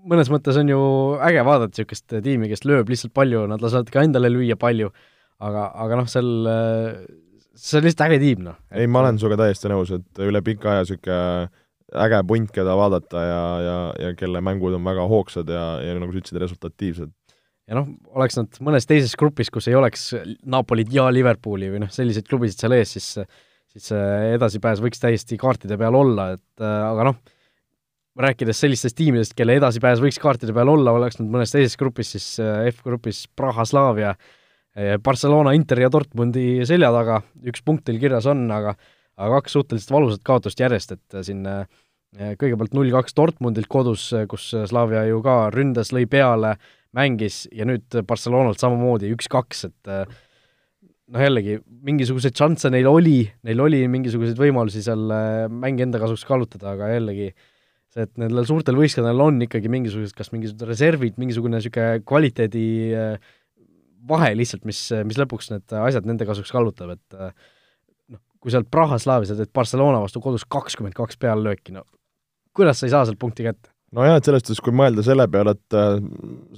[0.08, 0.80] mõnes mõttes on ju
[1.24, 4.90] äge vaadata niisugust tiimi, kes lööb lihtsalt palju, nad lasevad ka endale lüüa palju,
[5.40, 6.28] aga, aga noh, seal
[7.56, 8.60] see on lihtsalt äge tiim, noh.
[8.72, 11.50] ei, ma olen sinuga täiesti nõus, et üle pika aja niisugune
[12.04, 16.12] äge punt, keda vaadata ja, ja, ja kelle mängud on väga hoogsad ja, ja nagu
[16.12, 17.14] sa ütlesid, resultatiivsed.
[17.70, 20.10] Ja noh, oleks nad mõnes teises grupis, kus ei oleks
[20.50, 23.14] Napolit ja Liverpooli või noh, selliseid klubisid seal ees, siis
[23.70, 23.92] siis
[24.34, 27.20] edasipääs võiks täiesti kaartide peal olla, et aga noh,
[28.20, 32.26] rääkides sellistest tiimidest, kelle edasipääs võiks kaartide peal olla, oleks nad mõnes teises grupis, siis
[32.42, 34.14] äh, F-grupis Praha, Slavia,
[34.76, 38.74] äh, Barcelona, Inter ja Dortmundi selja taga, üks punkt teil kirjas on, aga
[39.20, 41.46] aga kaks suhteliselt valusat kaotust järjest, et äh, siin
[42.10, 46.56] kõigepealt null-kaks Dortmundilt kodus, kus Slavia ju ka ründas, lõi peale,
[46.96, 53.84] mängis ja nüüd Barcelonalt samamoodi üks-kaks, et noh, jällegi, mingisuguseid šansse neil oli, neil oli
[53.90, 55.06] mingisuguseid võimalusi seal
[55.52, 57.48] mängi enda kasuks kaalutada, aga jällegi äh,
[57.94, 63.32] see, et nendel suurtel võistkondadel on ikkagi mingisugused, kas mingisugused reservid, mingisugune niisugune kvaliteedi äh,
[64.10, 67.34] vahe lihtsalt, mis, mis lõpuks need asjad nende kasuks kallutab, et äh,
[68.14, 71.84] noh, kui sealt Praha Slaavis sa teed Barcelona vastu kodus kakskümmend kaks peallööki, no
[72.56, 73.74] kuidas sa ei saa sealt punkti kätte?
[73.96, 75.96] Nojah, et selles suhtes, kui mõelda selle peale, et äh,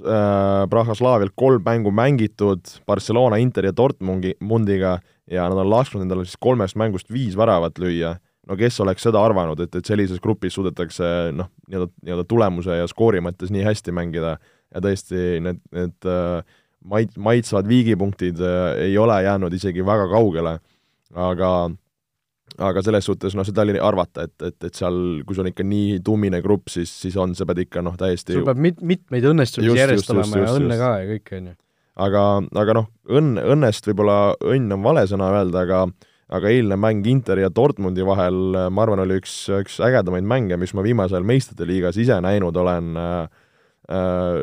[0.03, 4.99] äh Praha Slaavialt kolm mängu mängitud Barcelona, Inter ja Dortmundi, Mundiga
[5.31, 8.16] ja nad on lasknud endale siis kolmest mängust viis väravat lüüa
[8.49, 12.88] no kes oleks seda arvanud, et, et sellises grupis suudetakse noh, nii-öelda, nii-öelda tulemuse ja
[12.90, 14.37] skoori mõttes nii hästi mängida
[14.73, 16.42] ja tõesti need, need äh,
[16.88, 20.57] mait-, maitsvad viigipunktid äh, ei ole jäänud isegi väga kaugele,
[21.14, 21.53] aga
[22.61, 25.65] aga selles suhtes noh, seda oli arvata, et, et, et seal, kui sul on ikka
[25.67, 29.27] nii tummine grupp, siis, siis on, sa pead ikka noh, täiesti sul peab mit-, mitmeid
[29.33, 30.85] õnnestumisi järjest just, olema just, ja õnne just.
[30.85, 31.59] ka ja kõik, on ju.
[32.07, 32.25] aga,
[32.65, 32.88] aga noh,
[33.21, 35.85] õnn, õnnest võib-olla õnn on vale sõna öelda, aga
[36.33, 40.73] aga eilne mäng Interi ja Dortmundi vahel, ma arvan, oli üks, üks ägedamaid mänge, mis
[40.73, 42.95] ma viimasel meistrite liigas ise näinud olen.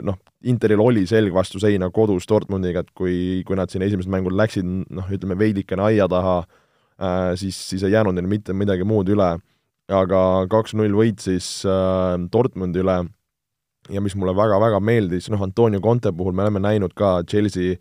[0.06, 0.17] noh,
[0.48, 4.67] Interil oli selg vastu seina kodus Dortmundiga, et kui, kui nad siin esimesed mängud läksid
[4.67, 6.43] noh, ütleme veidikene aia taha,
[7.40, 9.38] siis, siis ei jäänud neil mitte midagi muud üle.
[9.90, 11.64] aga kaks-null võit siis
[12.34, 12.98] Dortmundi üle
[13.90, 17.80] ja mis mulle väga-väga meeldis, noh, Antonio Conte puhul me oleme näinud ka Chelsea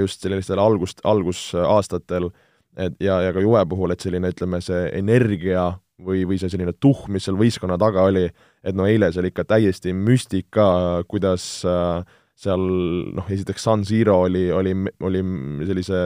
[0.00, 2.30] just sellistel algust, algusaastatel,
[2.76, 5.68] et ja, ja ka Juve puhul, et selline, ütleme, see energia
[6.02, 8.26] või, või see selline tuhh, mis seal võistkonna taga oli,
[8.64, 10.66] et no eile see oli ikka täiesti müstika,
[11.10, 12.02] kuidas äh,
[12.34, 12.64] seal
[13.14, 14.74] noh, esiteks San Siro oli, oli,
[15.06, 15.22] oli
[15.68, 16.00] sellise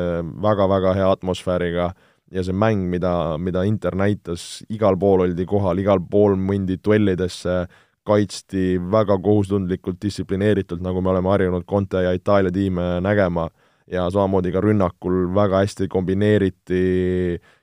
[0.44, 1.92] väga-väga hea atmosfääriga
[2.30, 7.62] ja see mäng, mida, mida Inter näitas, igal pool oldi kohal, igal pool mindi duellidesse,
[8.08, 13.48] kaitsti väga kohustundlikult, distsiplineeritult, nagu me oleme harjunud Conte ja Itaalia tiime nägema.
[13.88, 16.80] Ja samamoodi ka rünnakul väga hästi kombineeriti,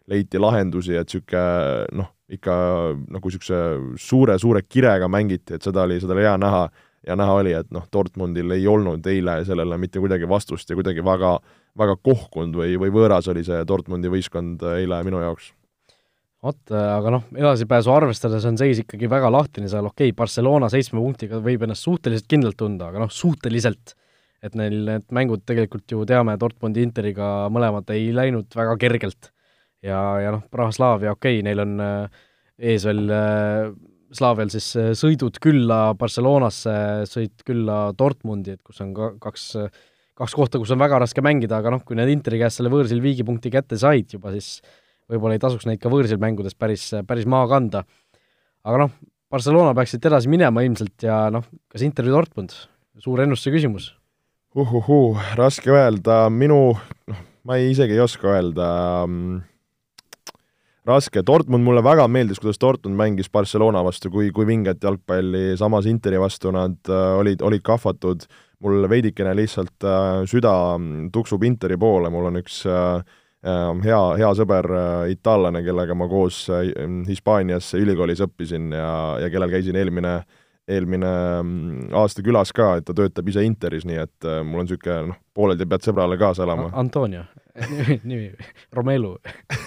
[0.09, 2.55] leiti lahendusi, et niisugune noh, ikka
[3.13, 3.59] nagu niisuguse
[4.01, 6.63] suure-suure kirega mängiti, et seda oli, seda oli hea näha.
[7.05, 11.05] Ja näha oli, et noh, Dortmundil ei olnud eile sellele mitte kuidagi vastust ja kuidagi
[11.05, 11.35] väga,
[11.77, 15.51] väga kohkunud või, või võõras oli see Dortmundi võistkond eile minu jaoks
[16.45, 21.01] vot, aga noh, edasipääsu arvestades on seis ikkagi väga lahtine seal, okei okay,, Barcelona seitsme
[21.01, 23.95] punktiga võib ennast suhteliselt kindlalt tunda, aga noh, suhteliselt
[24.45, 29.31] et neil need mängud tegelikult ju teame, Dortmundi Interiga mõlemad ei läinud väga kergelt.
[29.85, 32.23] ja, ja noh, Praha-Slaavia, okei okay,, neil on äh,
[32.71, 33.73] ees veel äh,
[34.15, 36.75] Slaavial siis äh, sõidud külla Barcelonasse,
[37.09, 39.47] sõit külla Dortmundi, et kus on ka kaks,
[40.15, 43.01] kaks kohta, kus on väga raske mängida, aga noh, kui need Interi käest selle võõrsil
[43.03, 44.61] viigipunkti kätte said juba, siis
[45.11, 47.83] võib-olla ei tasuks neid ka võõrsil mängudes päris, päris maha kanda.
[48.65, 48.95] aga noh,
[49.31, 52.55] Barcelona peaks siit edasi minema ilmselt ja noh, kas Inter või Dortmund,
[53.03, 53.91] suur ennustuse küsimus.
[54.55, 56.77] Uhuhuu, raske öelda, minu,
[57.11, 58.67] noh, ma ei, isegi ei oska öelda
[59.03, 59.41] mm,
[60.87, 65.89] raske, Dortmund mulle väga meeldis, kuidas Dortmund mängis Barcelona vastu, kui, kui vinget jalgpalli, samas
[65.91, 68.23] Interi vastu nad äh, olid, olid kahvatud,
[68.63, 73.03] mul veidikene lihtsalt äh, süda mm, tuksub Interi poole, mul on üks äh,
[73.45, 74.69] äh, hea, hea sõber
[75.11, 76.45] itaallane, kellega ma koos
[77.09, 78.89] Hispaanias ülikoolis õppisin ja,
[79.23, 80.19] ja kellel käisin eelmine
[80.65, 81.09] eelmine
[81.43, 85.19] mm, aasta külas ka, et ta töötab ise Interis, nii et mul on niisugune noh,
[85.37, 86.71] pooleldi pead sõbrale kaasa elama.
[86.73, 87.21] Antonio
[88.09, 88.31] nimi,
[88.73, 89.11] Romelu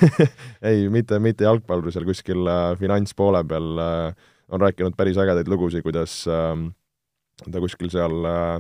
[0.68, 6.24] ei, mitte, mitte jalgpallur, seal kuskil finantspoole peal on rääkinud päris ägedaid lugusid, kuidas
[7.46, 8.58] ta kuskil seal äh,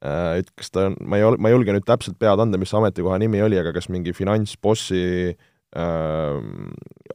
[0.00, 3.18] et kas ta on, ma ei, ma ei julge nüüd täpselt pead anda, mis ametikoha
[3.20, 5.02] nimi oli, aga kas mingi finantsbossi
[5.34, 6.38] äh,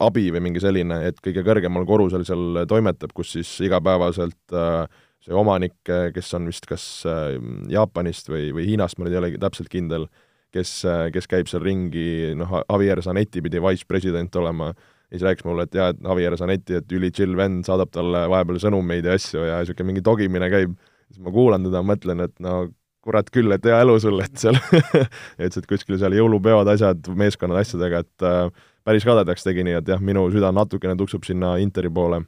[0.06, 4.86] abi või mingi selline, et kõige kõrgemal korrusel seal toimetab, kus siis igapäevaselt äh,
[5.26, 7.36] see omanik, kes on vist kas äh,
[7.72, 10.08] Jaapanist või, või Hiinast, ma nüüd ei olegi täpselt kindel,
[10.54, 14.72] kes, äh, kes käib seal ringi, noh, Javier Zanetti pidi vice-president olema,
[15.10, 18.62] ja siis rääkis mulle, et jaa, et Javier Zanetti, et üli-chill vend, saadab talle vahepeal
[18.62, 20.78] sõnumeid ja asju ja niisugune mingi dogimine käib,
[21.16, 22.66] siis ma kuulan teda, mõtlen, et no
[23.06, 24.58] kurat küll, et hea elu sul, et seal
[25.46, 30.02] et kuskil seal jõulupeod, asjad, meeskonnad asjadega, et äh, päris kadedaks tegi, nii et jah,
[30.02, 32.24] minu süda natukene tuksub sinna Interi poole.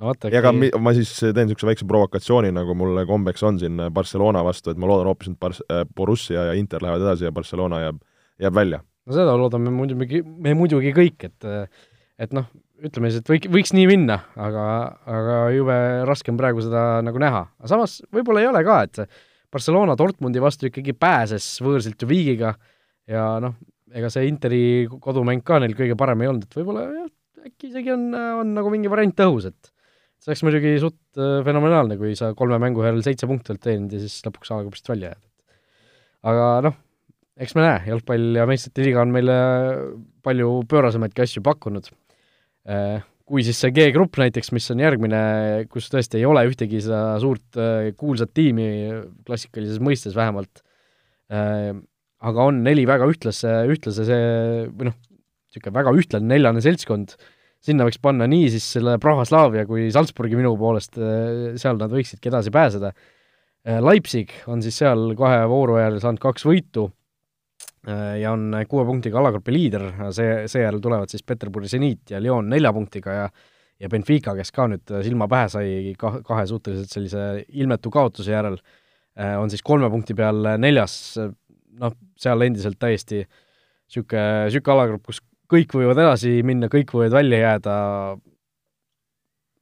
[0.00, 3.80] no ja ka mi-, ma siis teen niisuguse väikse provokatsiooni, nagu mul kombeks on siin
[3.92, 7.32] Barcelona vastu, et ma loodan hoopis, et Bars-, äh, Borussia ja Inter lähevad edasi ja
[7.32, 8.04] Barcelona jääb,
[8.40, 8.84] jääb välja.
[9.08, 11.50] no seda loodame muidugi, me muidugi kõik, et
[12.20, 12.52] et noh,
[12.86, 14.64] ütleme siis, et võik-, võiks nii minna, aga,
[15.08, 15.76] aga jube
[16.08, 17.44] raske on praegu seda nagu näha.
[17.60, 19.20] aga samas võib-olla ei ole ka, et
[19.52, 22.54] Barcelona Dortmundi vastu ikkagi pääses võõrsilt ju viigiga
[23.10, 23.56] ja noh,
[23.96, 24.62] ega see Interi
[25.02, 27.10] kodumäng ka neil kõige parem ei olnud, et võib-olla jah,
[27.50, 29.72] äkki isegi on, on nagu mingi variant õhus, et
[30.20, 33.96] see oleks muidugi suht äh, fenomenaalne, kui sa kolme mängu järel seitse punkti oled teeninud
[33.96, 35.24] ja siis lõpuks A-grupist välja jääd.
[36.32, 36.76] aga noh,
[37.40, 39.40] eks me näe, jalgpall ja meistrite liiga on meile
[40.24, 41.88] palju pöörasemaidki asju pakkunud
[43.30, 45.20] kui siis see G-grupp näiteks, mis on järgmine,
[45.70, 48.66] kus tõesti ei ole ühtegi seda suurt äh, kuulsat tiimi,
[49.26, 50.64] klassikalises mõistes vähemalt
[51.30, 51.70] äh,,
[52.20, 54.24] aga on neli väga ühtlase, ühtlase see,
[54.74, 54.98] või noh,
[55.50, 57.14] niisugune väga ühtlane neljane seltskond,
[57.62, 62.32] sinna võiks panna nii siis selle Praha-Slaavia kui Salzburgi minu poolest, äh, seal nad võiksidki
[62.32, 63.78] edasi pääseda äh,.
[63.84, 66.99] Leipzig on siis seal kahe vooru järel saanud kaks võitu Äh,
[67.88, 72.74] ja on kuue punktiga alagrupi liider, see, seejärel tulevad siis Peterburi seniit ja Lyon nelja
[72.76, 73.30] punktiga ja
[73.80, 78.58] ja Benfica, kes ka nüüd silma pähe sai ka-, kahe suhteliselt sellise ilmetu kaotuse järel,
[79.16, 80.94] äh, on siis kolme punkti peal neljas,
[81.80, 87.40] noh, seal endiselt täiesti niisugune, niisugune alagrupp, kus kõik võivad edasi minna, kõik võivad välja
[87.40, 87.76] jääda,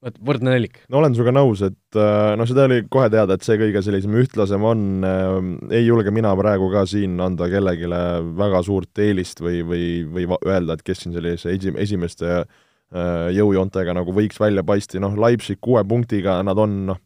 [0.06, 0.78] et võrdne nelik.
[0.92, 4.14] no olen sinuga nõus, et äh, noh, seda oli kohe teada, et see kõige sellisem
[4.20, 5.34] ühtlasem on, äh,
[5.80, 7.90] ei julge mina praegu ka siin anda kellelegi
[8.38, 13.96] väga suurt eelist või, või, või öelda, et kes siin sellise esi-, esimeste äh, jõujoontega
[13.98, 17.02] nagu võiks välja paista, noh, Leipzig kuue punktiga, nad on noh,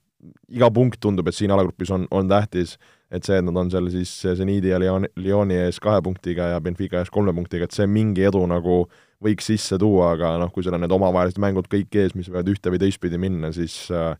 [0.53, 2.77] iga punkt tundub, et siin alagrupis on, on tähtis,
[3.13, 6.61] et see, et nad on seal siis Zeniidi ja Lyon, Lyoni ees kahe punktiga ja
[6.65, 8.85] Benfica ees kolme punktiga, et see mingi edu nagu
[9.23, 12.53] võiks sisse tuua, aga noh, kui sul on need omavahelised mängud kõik ees, mis võivad
[12.53, 14.15] ühte või teistpidi minna, siis äh,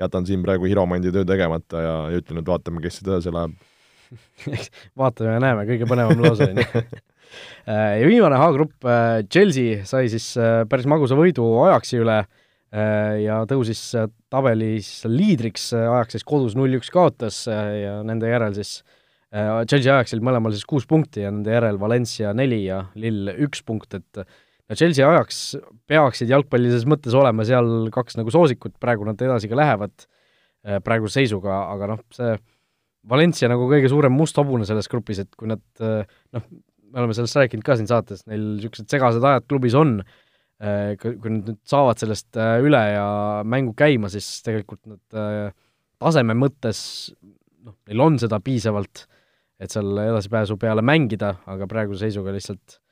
[0.00, 3.56] jätan siin praegu Hiromandi töö tegemata ja, ja ütlen, et vaatame, kes siit edasi läheb
[5.00, 6.86] vaatame ja näeme, kõige põnevam lause, on ju.
[7.66, 12.20] Äh, ja viimane H-grupp, äh, Chelsea sai siis äh, päris magusa võidu Ajaxi üle
[13.20, 13.80] ja tõusis
[14.30, 18.80] tabelis liidriks, Ajax siis kodus null-üks kaotas ja nende järel siis
[19.32, 23.98] Chelsea Ajaxil mõlemal siis kuus punkti ja nende järel Valencia neli ja Lill üks punkt,
[23.98, 24.22] et
[24.66, 25.56] no Chelsea Ajax
[25.88, 30.06] peaksid jalgpallilises mõttes olema seal kaks nagu soosikut, praegu nad edasi ka lähevad
[30.82, 32.32] praeguse seisuga, aga noh, see
[33.06, 36.46] Valencia nagu kõige suurem must hobune selles grupis, et kui nad noh,
[36.96, 40.00] me oleme sellest rääkinud ka siin saates, neil niisugused segased ajad klubis on,
[41.02, 43.06] kui nad nüüd saavad sellest äh, üle ja
[43.44, 45.50] mängu käima, siis tegelikult nad äh,
[46.00, 46.80] taseme mõttes
[47.20, 49.04] noh, neil on seda piisavalt,
[49.60, 52.85] et seal edasipääsu peale mängida, aga praeguse seisuga lihtsalt äh,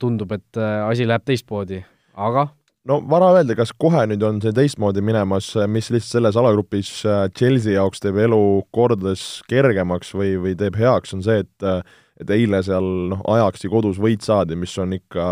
[0.00, 1.78] tundub, et asi läheb teistmoodi,
[2.12, 2.50] aga
[2.88, 7.24] no vara öelda, kas kohe nüüd on see teistmoodi minemas, mis lihtsalt selles alagrupis äh,
[7.38, 8.42] Chelsea jaoks teeb elu
[8.74, 11.82] kordades kergemaks või, või teeb heaks, on see, et äh,
[12.22, 15.24] et eile seal noh, Ajaxi kodus võit saadi, mis on ikka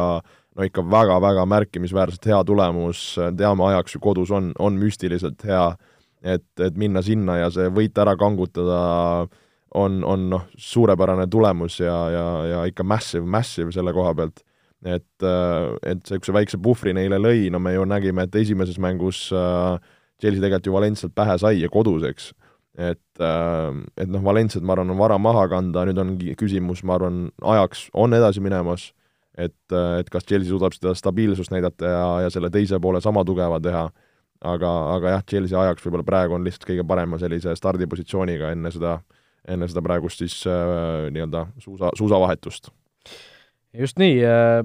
[0.57, 3.03] no ikka väga-väga märkimisväärselt hea tulemus,
[3.38, 5.68] teame, Ajax ju kodus on, on müstiliselt hea,
[6.22, 8.81] et, et minna sinna ja see võit ära kangutada
[9.75, 14.45] on, on noh, suurepärane tulemus ja, ja, ja ikka massive, massive selle koha pealt
[14.85, 19.29] et, äh, et niisuguse väikse puhvri neile lõi, no me ju nägime, et esimeses mängus
[19.33, 19.77] äh,
[20.21, 22.31] Chelsea tegelikult ju Valencialt pähe sai ja kodus, eks.
[22.79, 26.97] et, äh, et noh, Valenciat, ma arvan, on vara maha kanda, nüüd on küsimus, ma
[26.97, 28.91] arvan, ajaks on edasi minemas,
[29.37, 33.61] et, et kas Chelsea suudab seda stabiilsust näidata ja, ja selle teise poole sama tugeva
[33.63, 33.87] teha,
[34.41, 38.99] aga, aga jah, Chelsea ajaks võib-olla praegu on lihtsalt kõige parema sellise stardipositsiooniga enne seda,
[39.48, 42.70] enne seda praegust siis äh, nii-öelda suusa, suusavahetust
[43.76, 44.62] just nii, äh,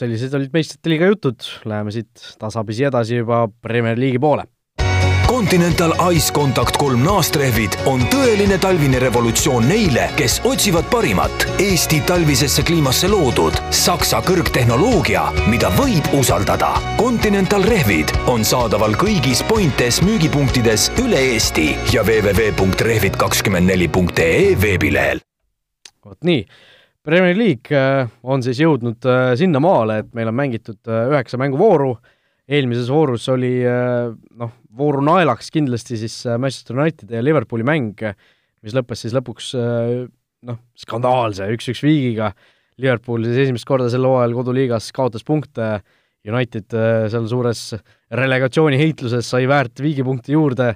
[0.00, 4.46] sellised olid meistrite liiga jutud, läheme siit tasapisi edasi juba Premier League'i poole.
[5.36, 12.64] Continental Ice Contact kolm naastrehvid on tõeline talvine revolutsioon neile, kes otsivad parimat Eesti talvisesse
[12.64, 16.80] kliimasse loodud Saksa kõrgtehnoloogia, mida võib usaldada.
[16.96, 25.20] Continental rehvid on saadaval kõigis Pointes müügipunktides üle Eesti ja www.rehvid24.ee veebilehel.
[26.00, 26.48] vot nii
[27.04, 32.00] Premier League äh, on siis jõudnud äh, sinnamaale, et meil on mängitud äh, üheksa mänguvooru,
[32.46, 38.02] eelmises voorus oli noh, vooru naelaks kindlasti siis Manchester Unitedi ja Liverpooli mäng,
[38.62, 42.30] mis lõppes siis lõpuks noh, skandaalse üks-üks viigiga,
[42.82, 45.78] Liverpool siis esimest korda sel hooajal koduliigas kaotas punkte,
[46.26, 46.74] United
[47.10, 47.60] seal suures
[48.18, 50.72] relegatsiooni heitluses sai väärt viigipunkti juurde,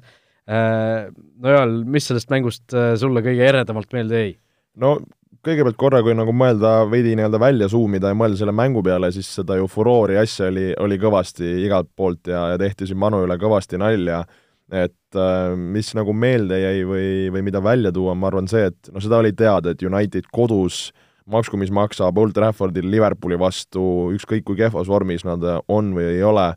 [0.51, 4.35] no Joel, mis sellest mängust sulle kõige eredamalt meelde jäi?
[4.81, 4.97] no
[5.47, 9.29] kõigepealt korra, kui nagu mõelda veidi nii-öelda välja suumida ja mõelda selle mängu peale, siis
[9.39, 13.39] seda ju furoori asja oli, oli kõvasti igalt poolt ja, ja tehti siin Manu üle
[13.41, 14.23] kõvasti nalja,
[14.71, 18.93] et äh, mis nagu meelde jäi või, või mida välja tuua, ma arvan see, et
[18.93, 20.91] noh, seda oli teada, et United kodus
[21.31, 23.83] maksku mis maksab Old Traffordil Liverpooli vastu,
[24.17, 26.51] ükskõik kui kehvas vormis nad on või ei ole,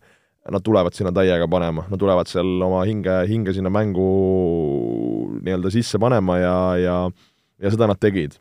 [0.51, 4.07] nad tulevad sinna täiega panema, nad tulevad seal oma hinge, hinge sinna mängu
[5.39, 6.97] nii-öelda sisse panema ja, ja
[7.63, 8.35] ja seda nad tegid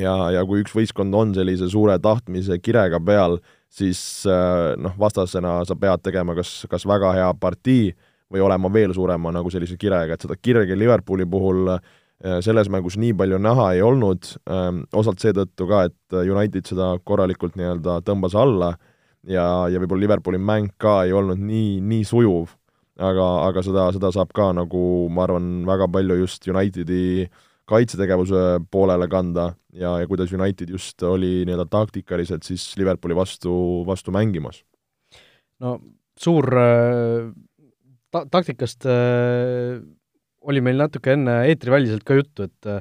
[0.00, 3.38] ja, ja kui üks võistkond on sellise suure tahtmise kirega peal,
[3.72, 7.92] siis äh, noh, vastasena sa pead tegema kas, kas väga hea partii
[8.32, 12.98] või olema veel suurema nagu sellise kirega, et seda kirge Liverpooli puhul äh, selles mängus
[13.00, 18.36] nii palju näha ei olnud, ähm, osalt seetõttu ka, et United seda korralikult nii-öelda tõmbas
[18.38, 18.74] alla
[19.26, 22.54] ja, ja võib-olla Liverpooli mäng ka ei olnud nii, nii sujuv,
[22.98, 28.44] aga, aga seda, seda saab ka nagu ma arvan, väga palju just Unitedi äh, kaitsetegevuse
[28.72, 33.54] poolele kanda ja, ja kuidas United just oli nii-öelda taktikaliselt siis Liverpooli vastu,
[33.88, 34.62] vastu mängimas?
[35.64, 35.78] no
[36.20, 37.30] suur äh,
[38.12, 39.80] ta-, taktikast äh,
[40.44, 42.74] oli meil natuke enne eetriväliselt ka juttu, et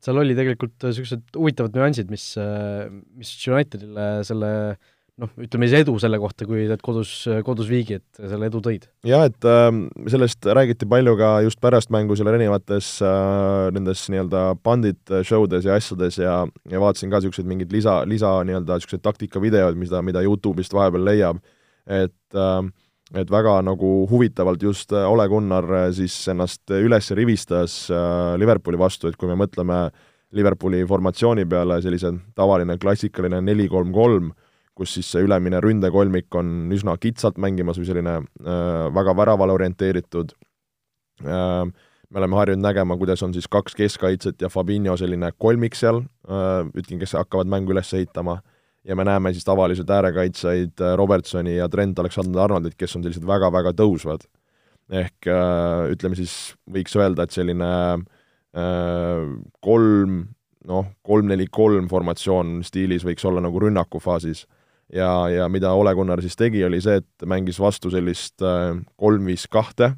[0.00, 2.86] et seal oli tegelikult niisugused huvitavad nüansid, mis, äh,
[3.20, 4.78] mis Unitedile selle äh,
[5.20, 7.12] noh, ütleme siis edu selle kohta, kui need kodus,
[7.46, 8.88] kodus viigi, et selle edu tõid.
[9.06, 9.70] jah, et äh,
[10.12, 15.68] sellest räägiti palju ka just pärast mängu seal erinevates äh, nendes nii-öelda pandit show des
[15.68, 20.24] ja asjades ja, ja vaatasin ka niisuguseid mingeid lisa, lisa nii-öelda niisuguseid taktikavideoid, mida, mida
[20.26, 21.42] Youtube'ist vahepeal leiab,
[21.86, 22.70] et äh,
[23.18, 28.78] et väga nagu huvitavalt just äh, Ole Gunnar äh, siis ennast üles rivistas äh, Liverpooli
[28.78, 29.88] vastu, et kui me mõtleme
[30.36, 34.30] Liverpooli formatsiooni peale, sellise tavaline klassikaline neli kolm kolm,
[34.80, 40.32] kus siis see ülemine ründekolmik on üsna kitsalt mängimas või selline äh, väga väravale orienteeritud,
[41.20, 46.00] me oleme harjunud nägema, kuidas on siis kaks keskkaitset ja Fabinho selline kolmik seal,
[46.72, 48.38] ütlen, kes hakkavad mängu üles ehitama,
[48.88, 54.24] ja me näeme siis tavaliselt äärekaitsjaid Robertsoni ja Trent Alexander-Arnoldit, kes on sellised väga-väga tõusvad.
[54.90, 55.28] ehk
[55.92, 57.68] ütleme siis, võiks öelda, et selline
[59.60, 60.16] kolm,
[60.72, 64.46] noh, kolm-neli-kolm formatsioon stiilis võiks olla nagu rünnakufaasis
[64.94, 68.42] ja, ja mida Ole Gunnar siis tegi, oli see, et mängis vastu sellist
[69.00, 69.94] kolm-viis-kahte,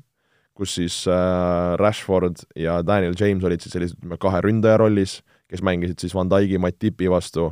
[0.57, 5.20] kus siis äh, Rashford ja Daniel James olid siis sellised ütleme, kahe ründaja rollis,
[5.51, 7.51] kes mängisid siis Van Dijk'i, Matipi vastu,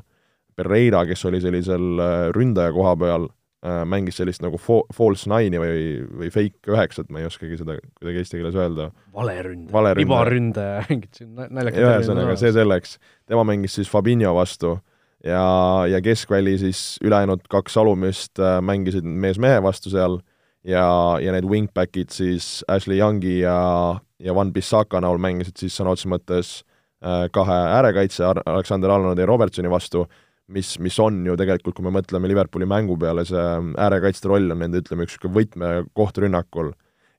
[0.57, 3.27] Pereira, kes oli sellisel äh, ründaja koha peal
[3.65, 5.87] äh,, mängis sellist nagu fo-, false nine'i või,
[6.23, 8.91] või fake üheksat, ma ei oskagi seda kuidagi eesti keeles öelda.
[9.17, 12.99] valeründaja Vale, ribaründaja, mingid siin naljakad ühesõnaga, see selleks.
[13.31, 14.77] tema mängis siis Fabinho vastu
[15.25, 15.45] ja,
[15.91, 20.21] ja keskväli siis ülejäänud kaks alumist äh, mängisid mees mehe vastu seal.
[20.65, 25.95] Ja, ja need wingbackid siis Ashley Youngi ja, ja Van Bissaka näol mängisid siis sõna
[25.95, 26.51] otseses mõttes
[27.01, 30.05] äh, kahe äärekaitse, Alexander Arnold ja Robertsoni vastu,
[30.53, 33.47] mis, mis on ju tegelikult, kui me mõtleme Liverpooli mängu peale, see
[33.81, 36.75] äärekaitste roll on nende, ütleme, üks võtmekoht rünnakul,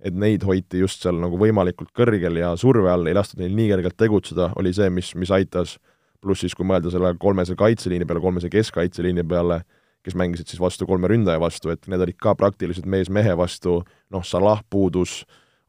[0.05, 3.71] et neid hoiti just seal nagu võimalikult kõrgel ja surve all, ei lastud neil nii
[3.73, 5.79] kergelt tegutseda, oli see, mis, mis aitas,
[6.21, 9.61] pluss siis, kui mõelda selle kolmese kaitseliini peale, kolmese keskkaitseliini peale,
[10.05, 13.81] kes mängisid siis vastu kolme ründaja vastu, et need olid ka praktiliselt mees mehe vastu,
[14.13, 15.21] noh, Salah puudus,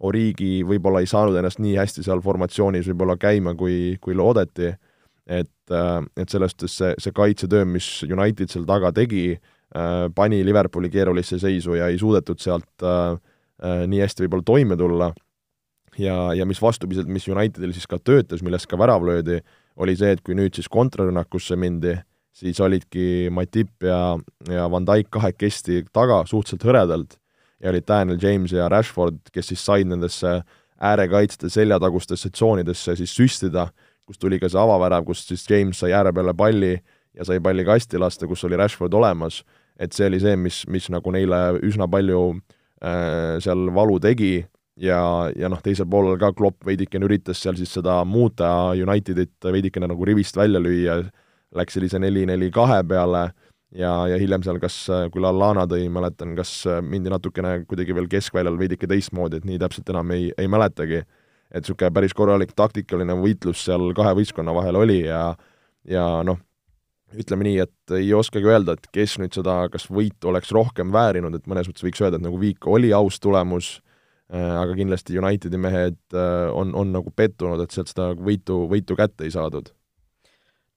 [0.03, 4.73] Origi võib-olla ei saanud ennast nii hästi seal formatsioonis võib-olla käima, kui, kui loodeti,
[5.31, 5.75] et,
[6.19, 9.37] et selles suhtes see, see kaitsetöö, mis United seal taga tegi,
[10.15, 13.15] pani Liverpooli keerulisse seisu ja ei suudetud sealt äh,
[13.89, 15.13] nii hästi võib-olla toime tulla
[15.99, 19.41] ja, ja mis vastupidiselt, mis Unitedil siis ka töötas, millest ka värav löödi,
[19.77, 21.97] oli see, et kui nüüd siis kontrarünnakusse mindi,
[22.33, 24.17] siis olidki Matip ja,
[24.49, 27.19] ja Van Dijk kahekesti taga suhteliselt hõredalt.
[27.63, 30.41] Ja olid Daniel James ja Rashford, kes siis said nendesse
[30.83, 33.69] äärekaitste seljatagustesse tsoonidesse siis süstida,
[34.09, 36.73] kus tuli ka see avavärav, kus siis James sai ääre peale palli
[37.15, 39.43] ja sai palli kasti lasta, kus oli Rashford olemas,
[39.79, 42.25] et see oli see, mis, mis nagu neile üsna palju
[42.83, 44.41] äh, seal valu tegi
[44.77, 49.91] ja, ja noh, teisel poolel ka Klopp veidikene üritas seal siis seda muuta Unitedit veidikene
[49.91, 51.01] nagu rivist välja lüüa,
[51.57, 53.27] läks sellise neli-neli-kahe peale
[53.77, 54.77] ja, ja hiljem seal kas,
[55.13, 56.55] kui Lallana tõi, mäletan, kas
[56.85, 61.05] mindi natukene kuidagi veel keskväljal veidike teistmoodi, et nii täpselt enam ei, ei mäletagi.
[61.53, 65.35] et niisugune päris korralik taktikaline võitlus seal kahe võistkonna vahel oli ja
[65.85, 66.39] ja noh,
[67.19, 71.35] ütleme nii, et ei oskagi öelda, et kes nüüd seda, kas võitu oleks rohkem väärinud,
[71.37, 73.81] et mõnes mõttes võiks öelda, et nagu Viik oli aus tulemus,
[74.33, 79.35] aga kindlasti Unitedi mehed on, on nagu pettunud, et sealt seda võitu, võitu kätte ei
[79.35, 79.69] saadud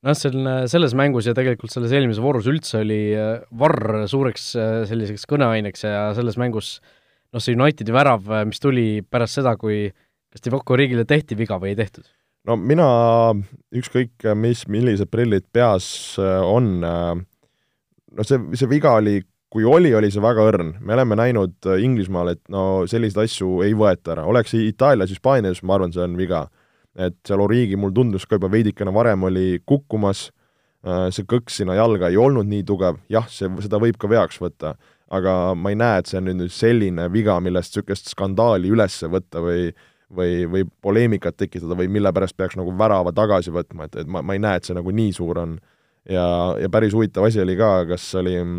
[0.05, 4.75] noh, selline, selles mängus ja tegelikult selles eelmises voorus üldse oli äh, Varr suureks äh,
[4.89, 6.77] selliseks kõneaineks ja selles mängus
[7.33, 9.87] noh, see Unitedi värav, äh, mis tuli pärast seda, kui
[10.33, 12.07] kas Divock Origile tehti viga või ei tehtud?
[12.45, 12.87] no mina,
[13.73, 15.87] ükskõik mis, millised prillid peas
[16.19, 19.17] on, no see, see viga oli,
[19.55, 20.73] kui oli, oli see väga õrn.
[20.83, 25.77] me oleme näinud Inglismaal, et no selliseid asju ei võeta ära, oleks Itaalias, Hispaanias, ma
[25.77, 26.45] arvan, see on viga
[26.95, 30.29] et seal Origi mul tundus ka juba veidikene varem oli kukkumas,
[30.87, 34.39] äh, see kõks sinna jalga ei olnud nii tugev, jah, see, seda võib ka veaks
[34.41, 34.75] võtta,
[35.13, 39.43] aga ma ei näe, et see on nüüd selline viga, millest niisugust skandaali üles võtta
[39.43, 39.69] või
[40.15, 44.21] või, või poleemikat tekitada või mille pärast peaks nagu värava tagasi võtma, et, et ma,
[44.21, 45.55] ma ei näe, et see nagu nii suur on.
[46.07, 46.25] ja,
[46.61, 48.51] ja päris huvitav asi oli ka, kas oli äh,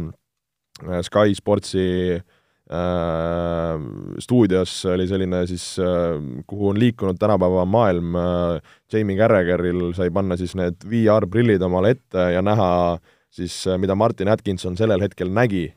[1.06, 2.24] Sky Sportsi äh,
[2.66, 3.78] Äh,
[4.18, 6.18] stuudios oli selline siis, äh,
[6.50, 8.60] kuhu on liikunud tänapäeva maailm, äh,
[8.92, 12.98] Jamie Carragheril sai panna siis need VR-prillid omale ette ja näha
[13.30, 15.74] siis, mida Martin Atkinson sellel hetkel nägi.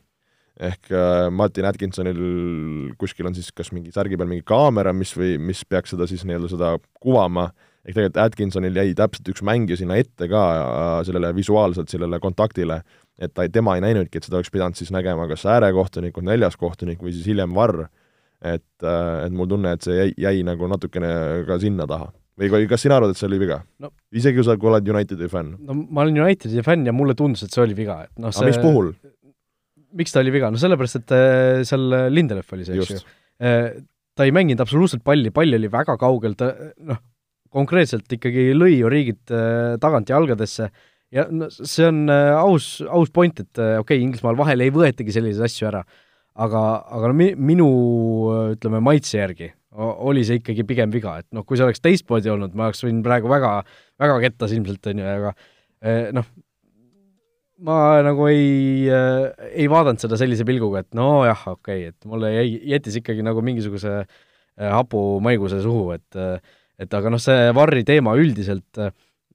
[0.60, 0.90] ehk
[1.30, 2.18] Martin Atkinsonil
[2.98, 6.26] kuskil on siis kas mingi särgi peal mingi kaamera, mis või mis peaks seda siis
[6.28, 7.46] nii-öelda seda kuvama,
[7.84, 10.42] ehk tegelikult Atkinsonil jäi täpselt üks mängija sinna ette ka
[11.06, 12.82] sellele visuaalselt, sellele kontaktile
[13.20, 16.30] et ta ei, tema ei näinudki, et seda oleks pidanud siis nägema kas äärekohtunik või
[16.30, 17.86] neljas kohtunik või siis hiljem varr.
[18.40, 21.10] et, äh, et mul tunne, et see jäi, jäi nagu natukene
[21.46, 22.08] ka sinna taha.
[22.40, 23.92] või kas sina arvad, et see oli viga no.?
[24.12, 25.58] isegi kui sa oled Unitedi fänn?
[25.60, 28.46] no ma olen Unitedi fänn ja mulle tundus, et see oli viga, et noh see
[28.46, 28.92] aga mis puhul?
[30.00, 33.00] miks ta oli viga, no sellepärast, et äh, seal Lindelöf oli see, eks ju.
[33.44, 33.82] Äh,
[34.16, 37.00] ta ei mänginud absoluutselt palli, pall oli väga kaugel, ta noh,
[37.50, 39.34] konkreetselt ikkagi lõi ju riigid
[39.82, 40.70] tagant jalgadesse
[41.14, 44.74] ja no see on äh, aus, aus point, et äh, okei okay,, Inglismaal vahel ei
[44.74, 45.80] võetagi selliseid asju ära,
[46.40, 46.64] aga,
[46.98, 47.70] aga no mi-, minu
[48.54, 52.56] ütleme, maitse järgi oli see ikkagi pigem viga, et noh, kui see oleks teistmoodi olnud,
[52.58, 53.52] ma oleks võinud praegu väga,
[54.02, 55.34] väga kettas ilmselt, on ju, aga
[55.86, 56.26] äh, noh,
[57.66, 57.76] ma
[58.06, 62.48] nagu ei äh,, ei vaadanud seda sellise pilguga, et nojah, okei okay,, et mulle jäi,
[62.74, 64.02] jättis ikkagi nagu mingisuguse
[64.60, 66.18] hapu maiguse suhu, et
[66.80, 68.80] et aga noh, see Varri teema üldiselt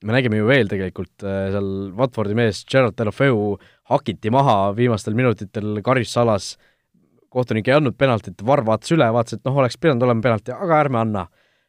[0.06, 3.56] me nägime ju veel tegelikult seal Watfordi mees Gerald Delofeu
[3.92, 6.56] hakiti maha viimastel minutitel karjusalas,
[7.34, 10.80] kohtunik ei andnud penaltit, Varr vaatas üle, vaatas, et noh, oleks pidanud olema penalti, aga
[10.86, 11.26] ärme anna.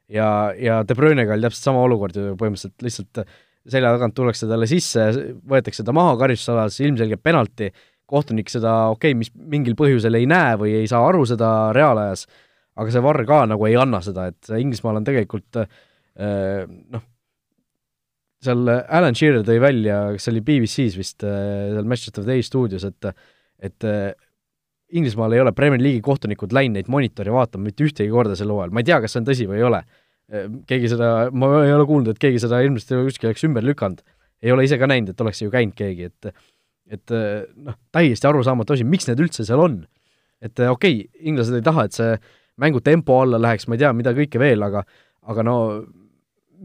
[0.08, 3.24] ja, ja De Bruyne'ga oli täpselt sama olukord ju põhimõtteliselt, lihtsalt
[3.66, 5.08] selja tagant tullakse talle sisse,
[5.50, 7.72] võetakse ta maha karjusalas, ilmselgelt penalti,
[8.06, 12.28] kohtunik seda okei okay,, mis mingil põhjusel ei näe või ei saa aru seda reaalajas,
[12.76, 15.60] aga see Varr ka nagu ei anna seda, et Inglismaal on tegelikult
[16.16, 17.02] noh,
[18.46, 22.86] seal Alan Shearer tõi välja, kas see oli BBC-s vist, äh, seal the Day stuudios,
[22.88, 23.12] et
[23.66, 24.10] et äh,
[24.96, 28.74] Inglismaal ei ole Premier League'i kohtunikud läinud neid monitori vaatama mitte ühtegi korda sel hooajal,
[28.74, 29.80] ma ei tea, kas see on tõsi või ei ole.
[30.30, 34.04] Äh, keegi seda, ma ei ole kuulnud, et keegi seda ilmselt kuskil oleks ümber lükanud.
[34.44, 36.32] ei ole ise ka näinud, et oleks ju käinud keegi, et
[36.86, 37.10] et
[37.66, 39.80] noh, täiesti arusaamatu asi, miks need üldse seal on.
[40.44, 42.12] et okei okay,, inglased ei taha, et see
[42.60, 44.84] mängu tempo alla läheks, ma ei tea, mida kõike veel, aga
[45.26, 45.56] aga no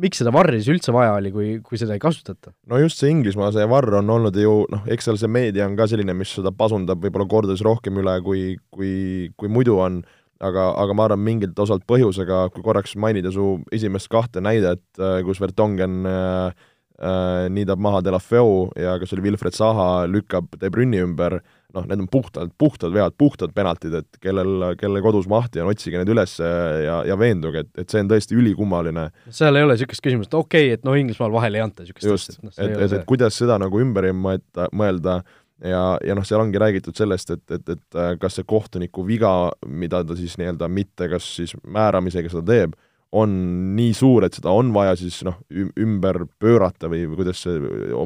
[0.01, 2.53] miks seda varri siis üldse vaja oli, kui, kui seda ei kasutata?
[2.71, 5.77] no just see Inglismaa, see varr on olnud ju noh, eks seal see meedia on
[5.79, 8.93] ka selline, mis seda pasundab võib-olla kordades rohkem üle, kui, kui,
[9.39, 10.01] kui muidu on,
[10.39, 15.19] aga, aga ma arvan, mingilt osalt põhjusega, kui korraks mainida su esimest kahte näidet, äh,
[15.27, 16.69] kus Vertongen äh,
[17.01, 21.87] äh, niidab maha Delafeu ja kas oli Wilfred Zaha lükkab De Bruyne'i ümber äh,, noh,
[21.89, 26.11] need on puhtalt, puhtad vead, puhtad penaltid, et kellel, kelle kodus mahti on, otsige need
[26.13, 29.07] üles ja, ja veenduge, et, et see on tõesti ülikummaline.
[29.33, 32.35] seal ei ole niisugust küsimust, okei okay,, et noh, Inglismaal vahel ei anta niisugust just,
[32.37, 35.21] et, et, et, et kuidas seda nagu ümber mõelda, mõelda
[35.63, 39.33] ja, ja noh, seal ongi räägitud sellest, et, et, et kas see kohtuniku viga,
[39.67, 42.79] mida ta siis nii-öelda mitte kas siis määramisega seda teeb,
[43.11, 43.31] on
[43.75, 47.57] nii suur, et seda on vaja siis noh, ümber pöörata või, või kuidas see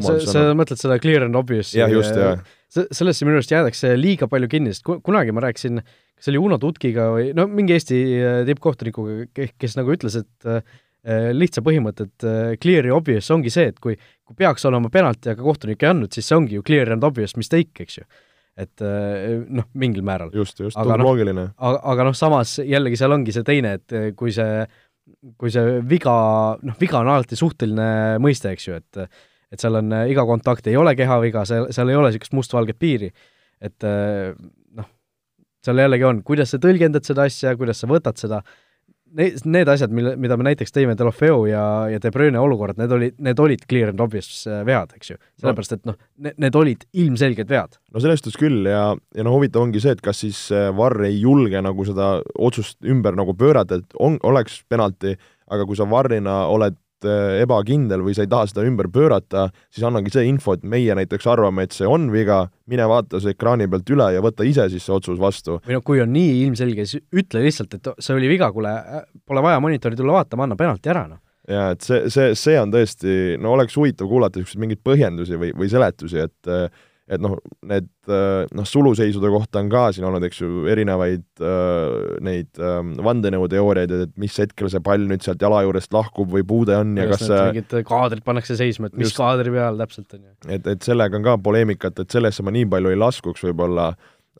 [0.01, 2.41] sa, sa mõtled seda clear and obvious jah, just, jah
[2.75, 5.81] sellesse minu arust jäädakse liiga palju kinni, sest kunagi ma rääkisin,
[6.15, 10.49] kas see oli Uno Tutkiga või no mingi Eesti äh, tippkohtunikuga, kes nagu ütles, et
[10.49, 10.61] äh,
[11.07, 12.27] äh, lihtsa põhimõtet
[12.61, 16.15] clear ja obvious ongi see, et kui, kui peaks olema penalti, aga kohtunik ei andnud,
[16.15, 18.07] siis see ongi ju clear and obvious mistake, eks ju.
[18.55, 20.29] et noh, mingil määral.
[20.31, 21.49] just, just, tundub no, loogiline.
[21.57, 24.63] aga, aga noh, samas jällegi seal ongi see teine, et kui see,
[25.35, 26.13] kui see viga,
[26.63, 29.07] noh, viga on alati suhteline mõiste, eks ju, et
[29.51, 32.79] et seal on äh, iga kontakt ei ole kehaviga, seal, seal ei ole niisugust mustvalget
[32.81, 33.11] piiri.
[33.61, 34.35] et äh,
[34.75, 34.91] noh,
[35.65, 38.41] seal jällegi on, kuidas sa tõlgendad seda asja, kuidas sa võtad seda,
[39.15, 42.91] need, need asjad, mille, mida me näiteks tõime Delofeu ja, ja De Bruyne olukorrad, need
[42.91, 45.19] olid, need olid clear and obvious äh, vead, eks ju.
[45.41, 45.97] sellepärast, et noh,
[46.35, 47.79] need, olid ilmselged vead.
[47.93, 51.21] no selles suhtes küll ja, ja no huvitav ongi see, et kas siis Varr ei
[51.21, 55.15] julge nagu seda otsust ümber nagu pöörata, et on, oleks penalti,
[55.47, 56.75] aga kui sa Varrina oled
[57.05, 60.95] Eh, ebakindel või sa ei taha seda ümber pöörata, siis annagi see info, et meie
[60.97, 64.67] näiteks arvame, et see on viga, mine vaata see ekraani pealt üle ja võta ise
[64.73, 65.59] siis see otsus vastu.
[65.67, 68.73] või noh, kui on nii ilmselge, siis ütle lihtsalt, et see oli viga, kuule,
[69.27, 71.21] pole vaja monitori tulla vaatama, anna penalti ära, noh.
[71.51, 75.53] jaa, et see, see, see on tõesti, no oleks huvitav kuulata niisuguseid mingeid põhjendusi või,
[75.57, 76.53] või seletusi, et
[77.05, 77.35] et noh,
[77.69, 77.87] need
[78.57, 84.15] noh, suluseisude kohta on ka siin olnud, eks ju, erinevaid äh, neid äh, vandenõuteooriaid, et
[84.21, 87.27] mis hetkel see pall nüüd sealt jala juurest lahkub või puude on ja, ja kas
[87.27, 90.33] see mingid kaadrid pannakse seisma, et mis just, kaadri peal täpselt on ju.
[90.57, 93.91] et, et sellega on ka poleemikat, et sellesse ma nii palju ei laskuks võib-olla,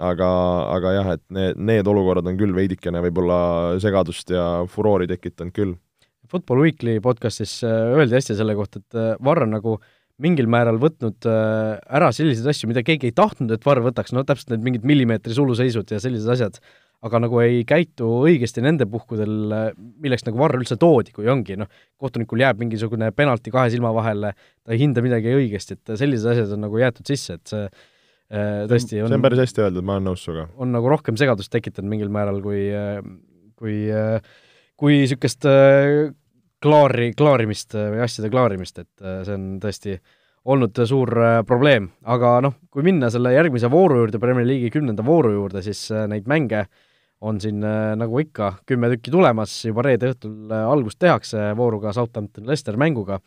[0.01, 0.30] aga,
[0.74, 3.39] aga jah, et need, need olukorrad on küll veidikene võib-olla
[3.84, 5.78] segadust ja furoori tekitanud küll.
[6.26, 10.47] Football Weekly podcastis äh, öeldi hästi selle kohta, et äh, Varr on nagu äh, mingil
[10.51, 14.53] määral võtnud äh, ära selliseid asju, mida keegi ei tahtnud, et VAR võtaks, no täpselt
[14.53, 16.59] need mingid millimeetri suluseisud ja sellised asjad,
[17.05, 19.66] aga nagu ei käitu õigesti nende puhkudel, äh,
[20.03, 21.70] milleks nagu VAR üldse toodi, kui ongi noh,
[22.01, 24.32] kohtunikul jääb mingisugune penalti kahe silma vahele,
[24.63, 28.63] ta ei hinda midagi õigesti, et sellised asjad on nagu jäetud sisse, et see äh,
[28.72, 30.47] tõesti on see on päris hästi öeldud, ma olen nõus sinuga.
[30.55, 32.70] on nagu rohkem segadust tekitanud mingil määral, kui
[33.59, 33.76] kui
[34.76, 35.45] kui niisugust
[36.66, 39.95] klaari, klaarimist või asjade klaarimist, et äh, see on tõesti
[40.51, 45.05] olnud suur äh, probleem, aga noh, kui minna selle järgmise vooru juurde, Premier League'i kümnenda
[45.05, 46.66] vooru juurde, siis äh, neid mänge
[47.26, 53.22] on siin nagu ikka kümme tükki tulemas, juba reede õhtul algust tehakse vooruga Southampton-Lester mänguga.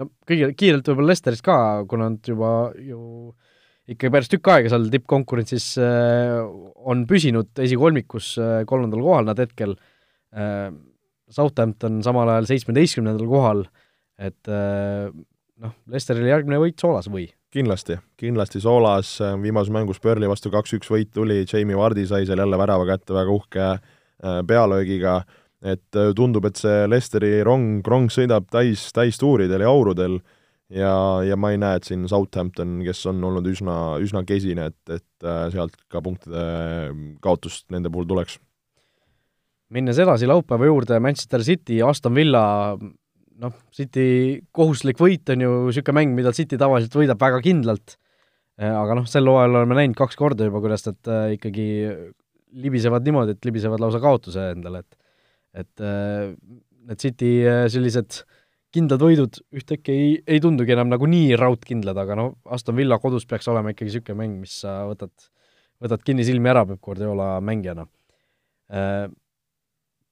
[0.00, 3.34] no kõige, kiirelt võib-olla Lesterist ka, kuna nad juba ju
[3.92, 8.32] ikka päris tükk aega seal tippkonkurentsis on püsinud esikolmikus
[8.66, 9.76] kolmandal kohal nad hetkel,
[11.32, 13.64] Southampton samal ajal seitsmeteistkümnendal kohal,
[14.18, 15.08] et äh,
[15.62, 17.28] noh, Lesteril järgmine võit soolas või?
[17.56, 22.58] kindlasti, kindlasti soolas, viimases mängus Burnley vastu kaks-üks võit tuli, Jamie Vardi sai seal jälle
[22.60, 25.20] värava kätte väga uhke äh, pealöögiga,
[25.64, 30.18] et äh, tundub, et see Lesteri rong, rong sõidab täis, täistuuridel ja aurudel
[30.68, 30.92] ja,
[31.24, 35.30] ja ma ei näe, et siin Southampton, kes on olnud üsna, üsna kesine, et, et
[35.54, 36.44] sealt ka punktide
[37.24, 38.36] kaotust nende puhul tuleks
[39.74, 42.44] minnes edasi laupäeva juurde, Manchester City, Aston Villa,
[43.42, 44.06] noh, City
[44.54, 47.96] kohustuslik võit on ju niisugune mäng, mida City tavaliselt võidab väga kindlalt,
[48.56, 51.66] aga noh, sel hooajal oleme näinud kaks korda juba, kuidas nad ikkagi
[52.56, 55.02] libisevad niimoodi, et libisevad lausa kaotuse endale, et
[55.56, 55.80] et
[56.86, 57.30] need City
[57.72, 58.20] sellised
[58.76, 63.24] kindlad võidud ühtäkki ei, ei tundugi enam nagu nii raudkindlad, aga no Aston Villa kodus
[63.28, 65.12] peaks olema ikkagi niisugune mäng, mis sa võtad,
[65.82, 67.86] võtad kinni silmi ära Peep Guardiola mängijana.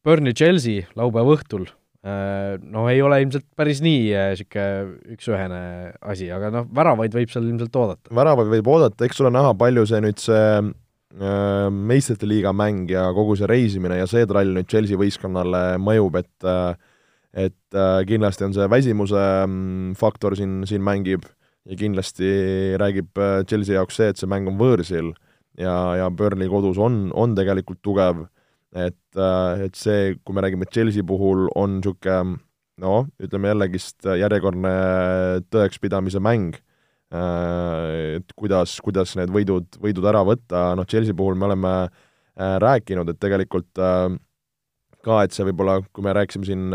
[0.04, 1.66] Burnley Chelsea laupäeva õhtul,
[2.04, 5.60] no ei ole ilmselt päris nii niisugune üks-ühene
[6.04, 8.12] asi, aga noh, väravaid võib seal ilmselt oodata.
[8.12, 10.44] väravaid võib oodata, eks ole näha, palju see nüüd see
[11.14, 16.16] Äh, meistrite liiga mäng ja kogu see reisimine ja see trall nüüd Chelsea võistkonnale mõjub,
[16.18, 16.74] et äh,
[17.46, 21.28] et äh, kindlasti on see väsimuse mm, faktor siin, siin mängib
[21.70, 22.26] ja kindlasti
[22.82, 23.14] räägib
[23.46, 25.12] Chelsea jaoks see, et see mäng on võõrsil
[25.58, 28.26] ja, ja Burnley kodus on, on tegelikult tugev,
[28.74, 29.20] et,
[29.64, 32.38] et see, kui me räägime Chelsea puhul, on niisugune
[32.82, 34.74] noh, ütleme jällegist järjekordne
[35.52, 36.56] tõekspidamise mäng.
[37.14, 42.56] Äh, et kuidas, kuidas need võidud, võidud ära võtta, noh Chelsea puhul me oleme äh,
[42.62, 44.08] rääkinud, et tegelikult äh,
[45.04, 46.74] ka, et see võib-olla, kui me rääkisime siin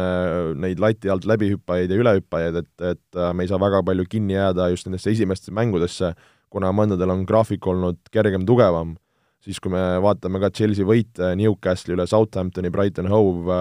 [0.62, 4.68] neid lati alt läbihüppajaid ja ülehüppajaid, et, et me ei saa väga palju kinni jääda
[4.70, 6.12] just nendesse esimestesse mängudesse,
[6.54, 8.94] kuna mõndadel on graafik olnud kergem, tugevam,
[9.44, 13.60] siis kui me vaatame ka Chelsea võite Newcastle'i üle Southamptoni, Brighton Hove,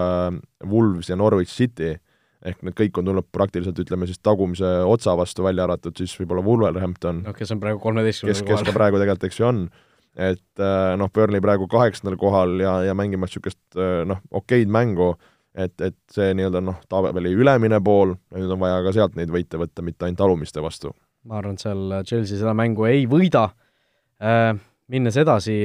[0.67, 1.95] Wolves ja Norwich City,
[2.45, 6.43] ehk need kõik on tulnud praktiliselt ütleme siis tagumise otsa vastu, välja arvatud siis võib-olla
[6.45, 8.61] Wolverhampton no kes on praegu kolmeteistkümnendal kohal.
[8.61, 9.65] kes ka praegu tegelikult, eks ju, on.
[10.29, 15.13] et äh, noh, Burnley praegu kaheksandal kohal ja, ja mängimas niisugust äh, noh, okeid mängu,
[15.51, 19.59] et, et see nii-öelda noh, tabeli ülemine pool, nüüd on vaja ka sealt neid võite
[19.59, 20.95] võtta, mitte ainult alumiste vastu.
[21.27, 23.49] ma arvan, et seal Chelsea seda mängu ei võida,
[24.23, 24.53] äh,
[24.89, 25.61] minnes edasi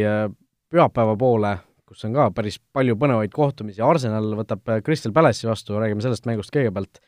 [0.75, 1.55] pühapäeva poole,
[1.87, 6.27] kus on ka päris palju põnevaid kohtumisi, Arsenal võtab äh, Crystal Palace'i vastu, räägime sellest
[6.29, 7.03] mängust kõigepealt.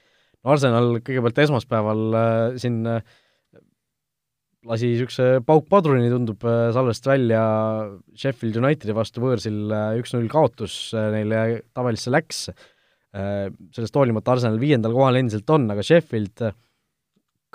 [0.46, 3.00] Arsenal kõigepealt esmaspäeval äh, siin äh,
[4.66, 7.42] lasi niisuguse paukpadruni, tundub äh,, salvest välja
[8.18, 11.42] Sheffield Unitedi vastu võõrsil äh, üks-null kaotus äh, neile
[11.74, 16.56] tabelisse läks äh,, sellest hoolimata Arsenal viiendal kohal endiselt on, aga Sheffield äh,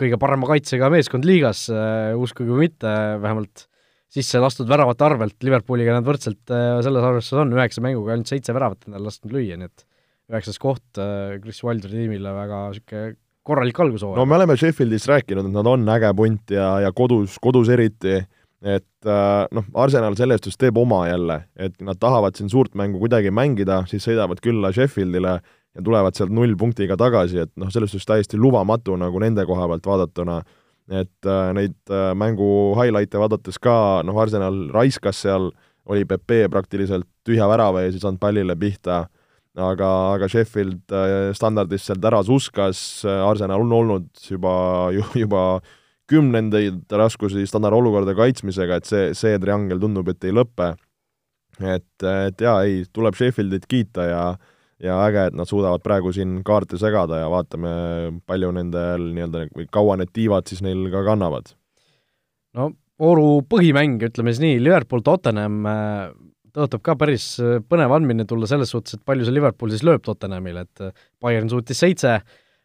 [0.02, 3.68] kõige parema kaitsega meeskond liigas äh,, uskuge või mitte, vähemalt
[4.12, 8.56] sisse lastud väravate arvelt, Liverpooliga nad võrdselt äh, selles arvestuses on, üheksa mänguga ainult seitse
[8.56, 9.86] väravat endale lasknud lüüa, nii et
[10.32, 13.16] üheksas koht äh, Chris Wilderi tiimile väga niisugune
[13.48, 14.20] korralik algushooaeg.
[14.20, 18.20] no me oleme Sheffieldist rääkinud, et nad on äge punt ja, ja kodus, kodus eriti,
[18.62, 23.02] et äh, noh, Arsenal selles suhtes teeb oma jälle, et nad tahavad siin suurt mängu
[23.02, 28.10] kuidagi mängida, siis sõidavad külla Sheffieldile ja tulevad sealt nullpunktiga tagasi, et noh, selles suhtes
[28.10, 30.42] täiesti lubamatu nagu nende koha pealt vaadatuna
[30.90, 35.52] et äh, neid äh, mängu highlight'e vaadates ka, noh, Arsenal raiskas seal,
[35.92, 39.04] oli Pepe praktiliselt tühja värava ees, ei saanud pallile pihta,
[39.58, 44.54] aga, aga Sheffield äh, standardist sealt ära suskas, Arsenal on olnud juba,
[45.24, 45.46] juba
[46.12, 50.74] kümnendaid raskusi standardolukorda kaitsmisega, et see, see triangel tundub, et ei lõpe.
[51.62, 54.51] et, et jaa, ei, tuleb Sheffieldit kiita ja äh,
[54.82, 57.72] ja äge, et nad suudavad praegu siin kaarte segada ja vaatame,
[58.30, 61.54] palju nendel nii-öelda, või kaua need tiivad siis neil ka kannavad.
[62.58, 62.72] no
[63.02, 66.06] vooru põhimäng, ütleme siis nii, Liverpool-Tottenham äh,
[66.56, 70.06] tõotab ka päris äh, põnev andmine tulla selles suhtes, et palju see Liverpool siis lööb
[70.06, 72.22] Tottenhamile, et äh, Bayern suutis seitse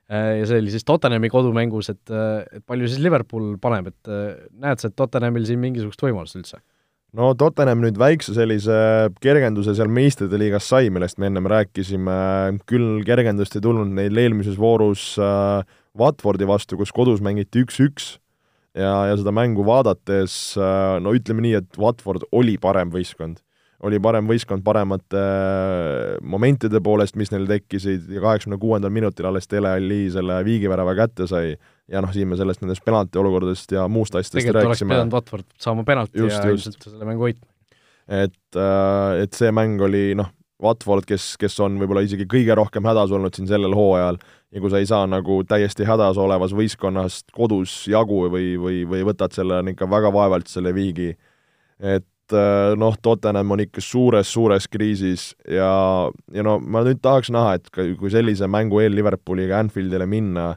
[0.07, 4.11] ja see oli siis Tottenhami kodumängus, et, et palju siis Liverpool paneb, et
[4.55, 6.61] näed sa, et Tottenhamil siin mingisugust võimalust üldse?
[7.17, 8.77] No Tottenham nüüd väikse sellise
[9.25, 12.19] kergenduse seal meistrite liigas sai, millest me ennem rääkisime,
[12.69, 15.65] küll kergendust ei tulnud neil eelmises voorus äh,
[15.97, 18.17] Watfordi vastu, kus kodus mängiti üks-üks.
[18.77, 23.41] Ja, ja seda mängu vaadates äh, no ütleme nii, et Watford oli parem võistkond
[23.85, 29.51] oli parem võistkond paremate äh, momentide poolest, mis neil tekkisid ja kaheksakümne kuuendal minutil alles
[29.51, 33.85] Dele Alli selle viigivärava kätte sai ja noh, siin me sellest nendest penalti olukordadest ja
[33.89, 34.95] muust asjadest tegelikult rääkisime.
[34.95, 36.67] oleks pidanud Watford saama penalti just, ja just.
[36.67, 37.53] ilmselt selle mängu võitma.
[38.25, 42.87] et, äh, et see mäng oli noh, Watford, kes, kes on võib-olla isegi kõige rohkem
[42.89, 44.17] hädas olnud siin sellel hooajal
[44.57, 49.05] ja kui sa ei saa nagu täiesti hädas olevas võistkonnast kodus jagu või, või, või
[49.05, 51.11] võtad selle ikka väga vaevalt selle viigi,
[51.77, 55.69] et noh, Tottenham on ikka suures-suures kriisis ja,
[56.35, 60.51] ja no ma nüüd tahaks näha, et kui sellise mängu eel Liverpooliga Anfieldile minna,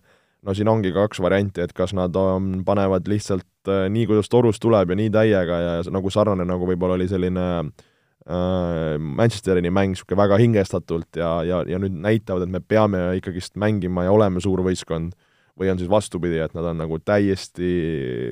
[0.46, 4.62] no siin ongi kaks varianti, et kas nad on, panevad lihtsalt äh, nii, kuidas torus
[4.62, 10.24] tuleb ja nii täiega ja nagu sarnane, nagu võib-olla oli selline äh, Manchesterini mäng, niisugune
[10.24, 14.64] väga hingestatult ja, ja, ja nüüd näitavad, et me peame ikkagist mängima ja oleme suur
[14.66, 15.18] võistkond
[15.60, 17.72] või on siis vastupidi, et nad on nagu täiesti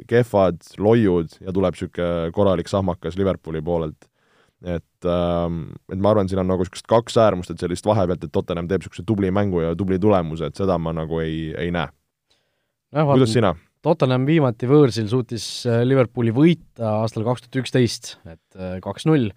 [0.07, 4.07] kehvad, loiud ja tuleb niisugune korralik sahmakas Liverpooli poolelt.
[4.63, 8.33] et ähm, et ma arvan, siin on nagu niisugused kaks äärmust, et sellist vahepealt, et
[8.33, 11.91] Tottenham teeb niisuguse tubli mängu ja tubli tulemuse, et seda ma nagu ei, ei näe.
[12.95, 13.53] kuidas sina?
[13.85, 19.29] Tottenham viimati võõrsil suutis äh, Liverpooli võita aastal kaks tuhat üksteist, et äh, kaks-null,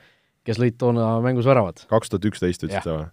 [0.47, 1.85] kes lõid toona mängus väravad.
[1.91, 3.09] kaks tuhat üksteist ütlesid sa või?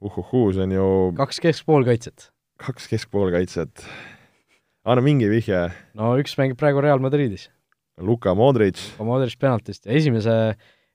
[0.00, 0.86] uhuhuu, see on ju
[1.18, 2.30] kaks keskpoolkaitset.
[2.60, 3.84] Kaks keskpoolkaitset.
[4.84, 5.68] anna mingi vihje.
[5.96, 7.48] no üks mängib praegu Real Madridis.
[8.00, 8.80] Luka Modric.
[8.94, 10.34] Luka Modric penaltist ja esimese,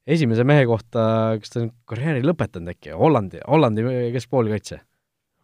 [0.08, 1.06] esimese mehe kohta,
[1.42, 3.86] kas ta on karjääri lõpetanud äkki, Hollandi, Hollandi
[4.16, 4.80] keskpoolkaitse?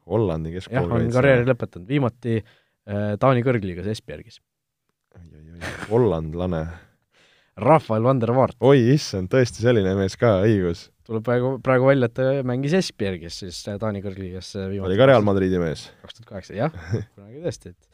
[0.09, 0.93] Hollandi keskpoolkaitse.
[0.93, 4.41] jah, on karjääri lõpetanud, viimati äh, Taani kõrgliigas Esbjergis.
[5.91, 6.65] hollandlane.
[7.61, 8.57] Rafael van der Vaart.
[8.65, 10.87] oi issand, tõesti selline mees ka, õigus.
[11.11, 14.87] Tuleb praegu, praegu välja, et ta mängis Esbjergis siis Taani kõrgliigas viimati.
[14.89, 15.89] oli ka Real Madridi mees?
[16.01, 16.75] kaks tuhat kaheksa, jah,
[17.15, 17.91] kunagi tõesti, et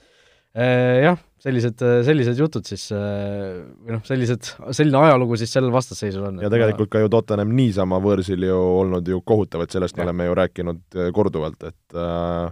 [0.58, 6.24] Äh, jah, sellised, sellised jutud siis äh, või noh, sellised, selline ajalugu siis sellel vastasseisul
[6.32, 6.40] on.
[6.42, 10.02] ja tegelikult ka ju Tottenham niisama võõrsil ju olnud ju kohutav, et sellest ja.
[10.02, 12.48] me oleme ju rääkinud äh, korduvalt, et äh,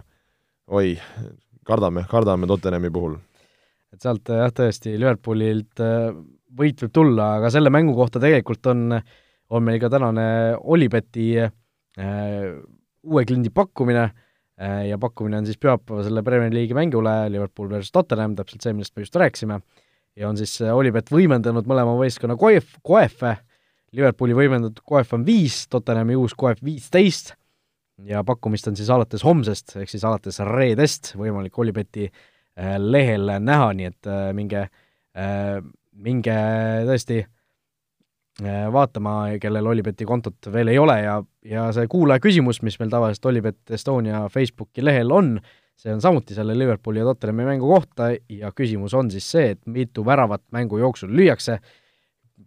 [0.70, 0.94] oi,
[1.66, 3.16] kardame, kardame Tottenhami puhul.
[3.90, 5.82] et sealt jah, tõesti, Liverpoolilt
[6.60, 9.00] võit võib tulla, aga selle mängu kohta tegelikult on,
[9.50, 11.50] on meil ka tänane Olibeti äh,
[13.06, 14.04] uue kliendi pakkumine.
[14.10, 14.22] Äh,,
[14.56, 18.94] Äh, ja pakkumine on siis pühapäevasele Premier League'i mängule Liverpool versus Tottenham, täpselt see, millest
[18.96, 19.58] me just rääkisime,
[20.16, 23.34] ja on siis äh, Olipet võimendanud mõlema võistkonna koef, koefe,
[23.96, 27.34] Liverpooli võimendatud koef on viis, Tottenhami uus koef viisteist.
[28.08, 33.70] Ja pakkumist on siis alates homsest, ehk siis alates reedest võimalik Olipeti äh, lehel näha,
[33.76, 34.66] nii et minge,
[36.00, 36.40] minge
[36.88, 37.35] tõesti Äh,
[38.72, 43.30] vaatama, kellel Olibeti kontot veel ei ole ja, ja see kuulaja küsimus, mis meil tavaliselt
[43.30, 45.38] Olibet Estonia Facebooki lehel on,
[45.76, 49.62] see on samuti selle Liverpooli ja Tottenhami mängu kohta ja küsimus on siis see, et
[49.66, 51.58] mitu väravat mängu jooksul lüüakse,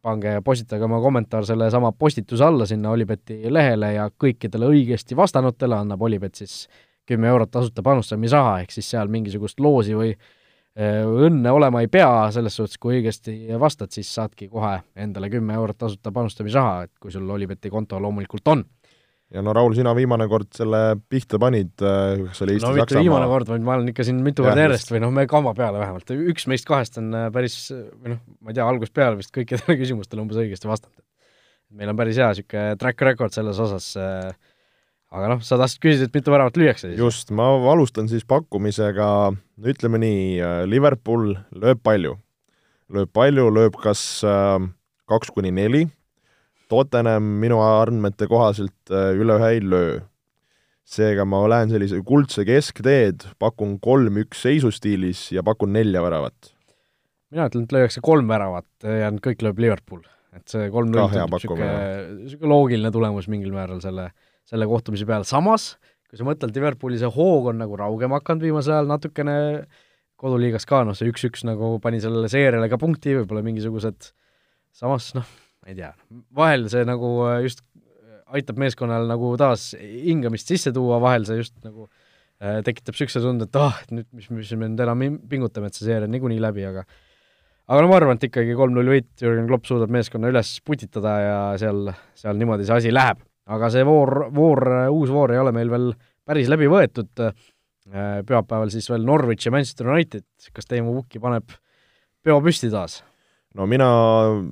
[0.02, 6.02] pange, postitage oma kommentaar sellesama postituse alla sinna Olibeti lehele ja kõikidele õigesti vastanutele annab
[6.06, 6.68] Olibet siis
[7.10, 10.39] kümme eurot tasuta panustamisraha, ehk siis seal mingisugust loosi või äh, Äh,
[10.78, 15.78] õnne olema ei pea, selles suhtes, kui õigesti vastad, siis saadki kohe endale kümme eurot
[15.78, 18.64] tasuta panustamisraha, et kui sul Olibeti konto loomulikult on.
[19.34, 22.78] ja no Raul, sina viimane kord selle pihta panid, äh, kas oli Eesti-Saksamaa?
[22.78, 25.26] no mitte viimane kord, vaid ma olen ikka siin mitu korda järjest või noh, me
[25.30, 28.96] kamba peale vähemalt, üks meist kahest on äh, päris või noh, ma ei tea, algusest
[28.96, 31.04] peale vist kõikidele küsimustele umbes õigesti vastanud.
[31.78, 34.32] meil on päris hea niisugune track record selles osas äh,
[35.10, 37.00] aga noh, sa tahtsid küsida, et mitu väravat lüüakse siis?
[37.00, 39.08] just, ma alustan siis pakkumisega,
[39.72, 42.16] ütleme nii, äh, Liverpool lööb palju.
[42.94, 44.60] lööb palju, lööb kas äh,
[45.10, 45.88] kaks kuni neli,
[46.70, 49.98] Tottenham minu andmete kohaselt äh, üle ühe ei löö.
[50.90, 56.54] seega ma lähen sellise kuldse keskteed, pakun kolm-üks seisustiilis ja pakun nelja väravat.
[57.34, 60.06] mina ütlen, et lüüakse kolm väravat ja kõik lööb Liverpool.
[60.38, 65.76] et see kolm-null tundub niisugune loogiline tulemus mingil määral selle äh, selle kohtumise peale, samas
[66.10, 69.36] kui sa mõtled, Liverpooli see hoog on nagu raugema hakanud viimasel ajal natukene,
[70.20, 74.10] koduliigas ka, noh, see üks-üks nagu pani sellele seeriale ka punkti, võib-olla mingisugused,
[74.76, 75.30] samas noh,
[75.70, 75.94] ei tea,
[76.36, 77.62] vahel see nagu äh, just
[78.34, 81.86] aitab meeskonnal nagu taas hingamist sisse tuua, vahel see just nagu
[82.42, 85.78] äh, tekitab niisuguse tunde, et ah, et nüüd, mis, mis me nüüd enam pingutame, et
[85.78, 86.88] see seeria on niikuinii läbi, aga
[87.70, 91.42] aga no ma arvan, et ikkagi kolm-null võit, Jürgen Klopp suudab meeskonna üles putitada ja
[91.62, 95.72] seal, seal niimoodi see asi läheb aga see voor, voor, uus voor ei ole meil
[95.74, 95.92] veel
[96.30, 101.56] päris läbi võetud, äh, pühapäeval siis veel Norwich ja Manchester United, kas Teemu Pukki paneb
[102.24, 103.02] peo püsti taas?
[103.58, 103.88] no mina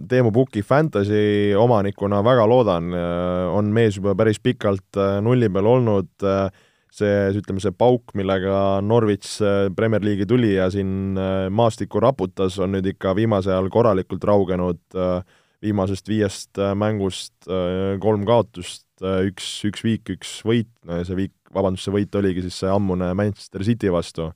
[0.10, 5.70] Teemu Puki Fantasy omanikuna väga loodan, äh, on mees juba päris pikalt äh, nulli peal
[5.70, 6.10] olnud,
[6.98, 9.38] see, ütleme, see pauk, millega Norwich
[9.78, 11.20] Premier League'i tuli ja siin
[11.54, 14.82] maastikku raputas, on nüüd ikka viimasel ajal korralikult raugenud,
[15.62, 17.46] viimasest viiest mängust
[18.02, 22.16] kolm kaotust, Äh, üks, üks viik, üks võit, no ja see viik, vabandust, see võit
[22.18, 24.32] oligi siis see ammune Manchester City vastu.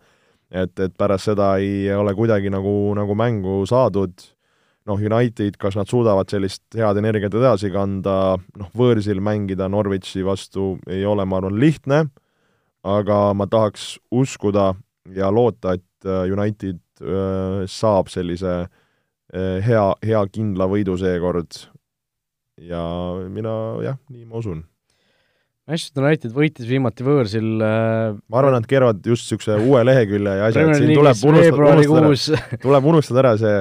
[0.52, 4.14] et, et pärast seda ei ole kuidagi nagu, nagu mängu saadud,
[4.86, 10.76] noh, United, kas nad suudavad sellist head energiat edasi kanda, noh, võõrsil mängida Norwichi vastu
[10.92, 12.04] ei ole, ma arvan, lihtne,
[12.86, 14.76] aga ma tahaks uskuda
[15.16, 18.68] ja loota, et äh, United äh, saab sellise
[19.32, 21.56] hea, hea kindla võidu seekord
[22.68, 22.84] ja
[23.32, 23.56] mina
[23.86, 24.62] jah, nii ma usun.
[25.70, 30.48] Manchester United võitis viimati võõrsil äh, ma arvan, nad keeravad just niisuguse uue lehekülje ja
[30.50, 33.60] asja, et siin tuleb unustada, unustada, tuleb unustada ära see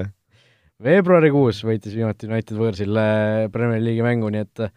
[0.80, 4.72] veebruarikuus võitis viimati United võõrsil äh, Premier League'i mängu, nii et äh,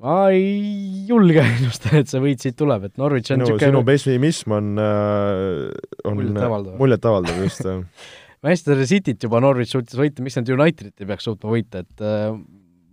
[0.00, 4.56] ma ei julge ennustada, et see võit siit tuleb, et Norwich on niisugune sinu pessimism
[4.56, 7.68] on, on muljetavaldav, just
[8.46, 12.08] Manchester Cityt juba Norwich suutis võita, miks nad Unitedit ei peaks suutma võita, et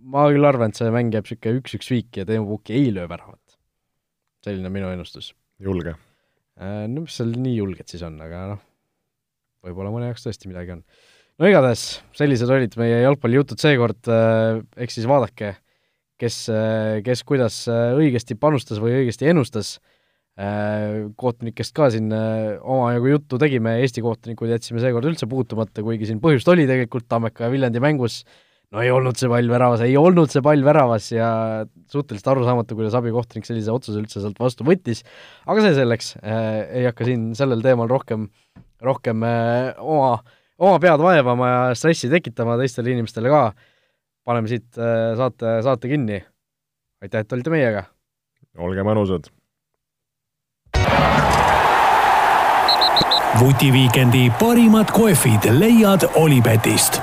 [0.04, 3.08] ma küll arvan, et see mäng jääb niisugune üks-üks viiki ja Teemu Pukki ei löö
[3.08, 3.40] väravat.
[4.44, 5.32] selline on minu ennustus.
[5.58, 5.94] julge.
[6.60, 8.62] no mis seal nii julged siis on, aga noh,
[9.64, 10.84] võib-olla mõne jaoks tõesti midagi on.
[11.40, 14.12] no igatahes, sellised olid meie jalgpallijutud seekord,
[14.76, 15.56] eks siis vaadake,
[16.20, 16.44] kes,
[17.06, 19.78] kes kuidas õigesti panustas või õigesti ennustas
[20.34, 26.48] kohtunikest ka siin omajagu juttu tegime, Eesti kohtunikud jätsime seekord üldse puutumata, kuigi siin põhjust
[26.50, 28.24] oli tegelikult Tammeka ja Viljandi mängus,
[28.74, 31.28] no ei olnud see pall väravas, ei olnud see pall väravas ja
[31.92, 35.04] suhteliselt arusaamatu, kuidas abikohtunik sellise otsuse üldse sealt vastu võttis,
[35.46, 38.26] aga see selleks äh,, ei hakka siin sellel teemal rohkem,
[38.82, 40.16] rohkem äh, oma,
[40.58, 43.46] oma pead vaevama ja stressi tekitama teistele inimestele ka,
[44.26, 46.20] paneme siit äh, saate, saate kinni.
[47.04, 47.86] aitäh, et olite meiega!
[48.58, 49.30] olge mõnusad!
[53.34, 57.02] vutiviikendi parimad kohvid leiad Olipetist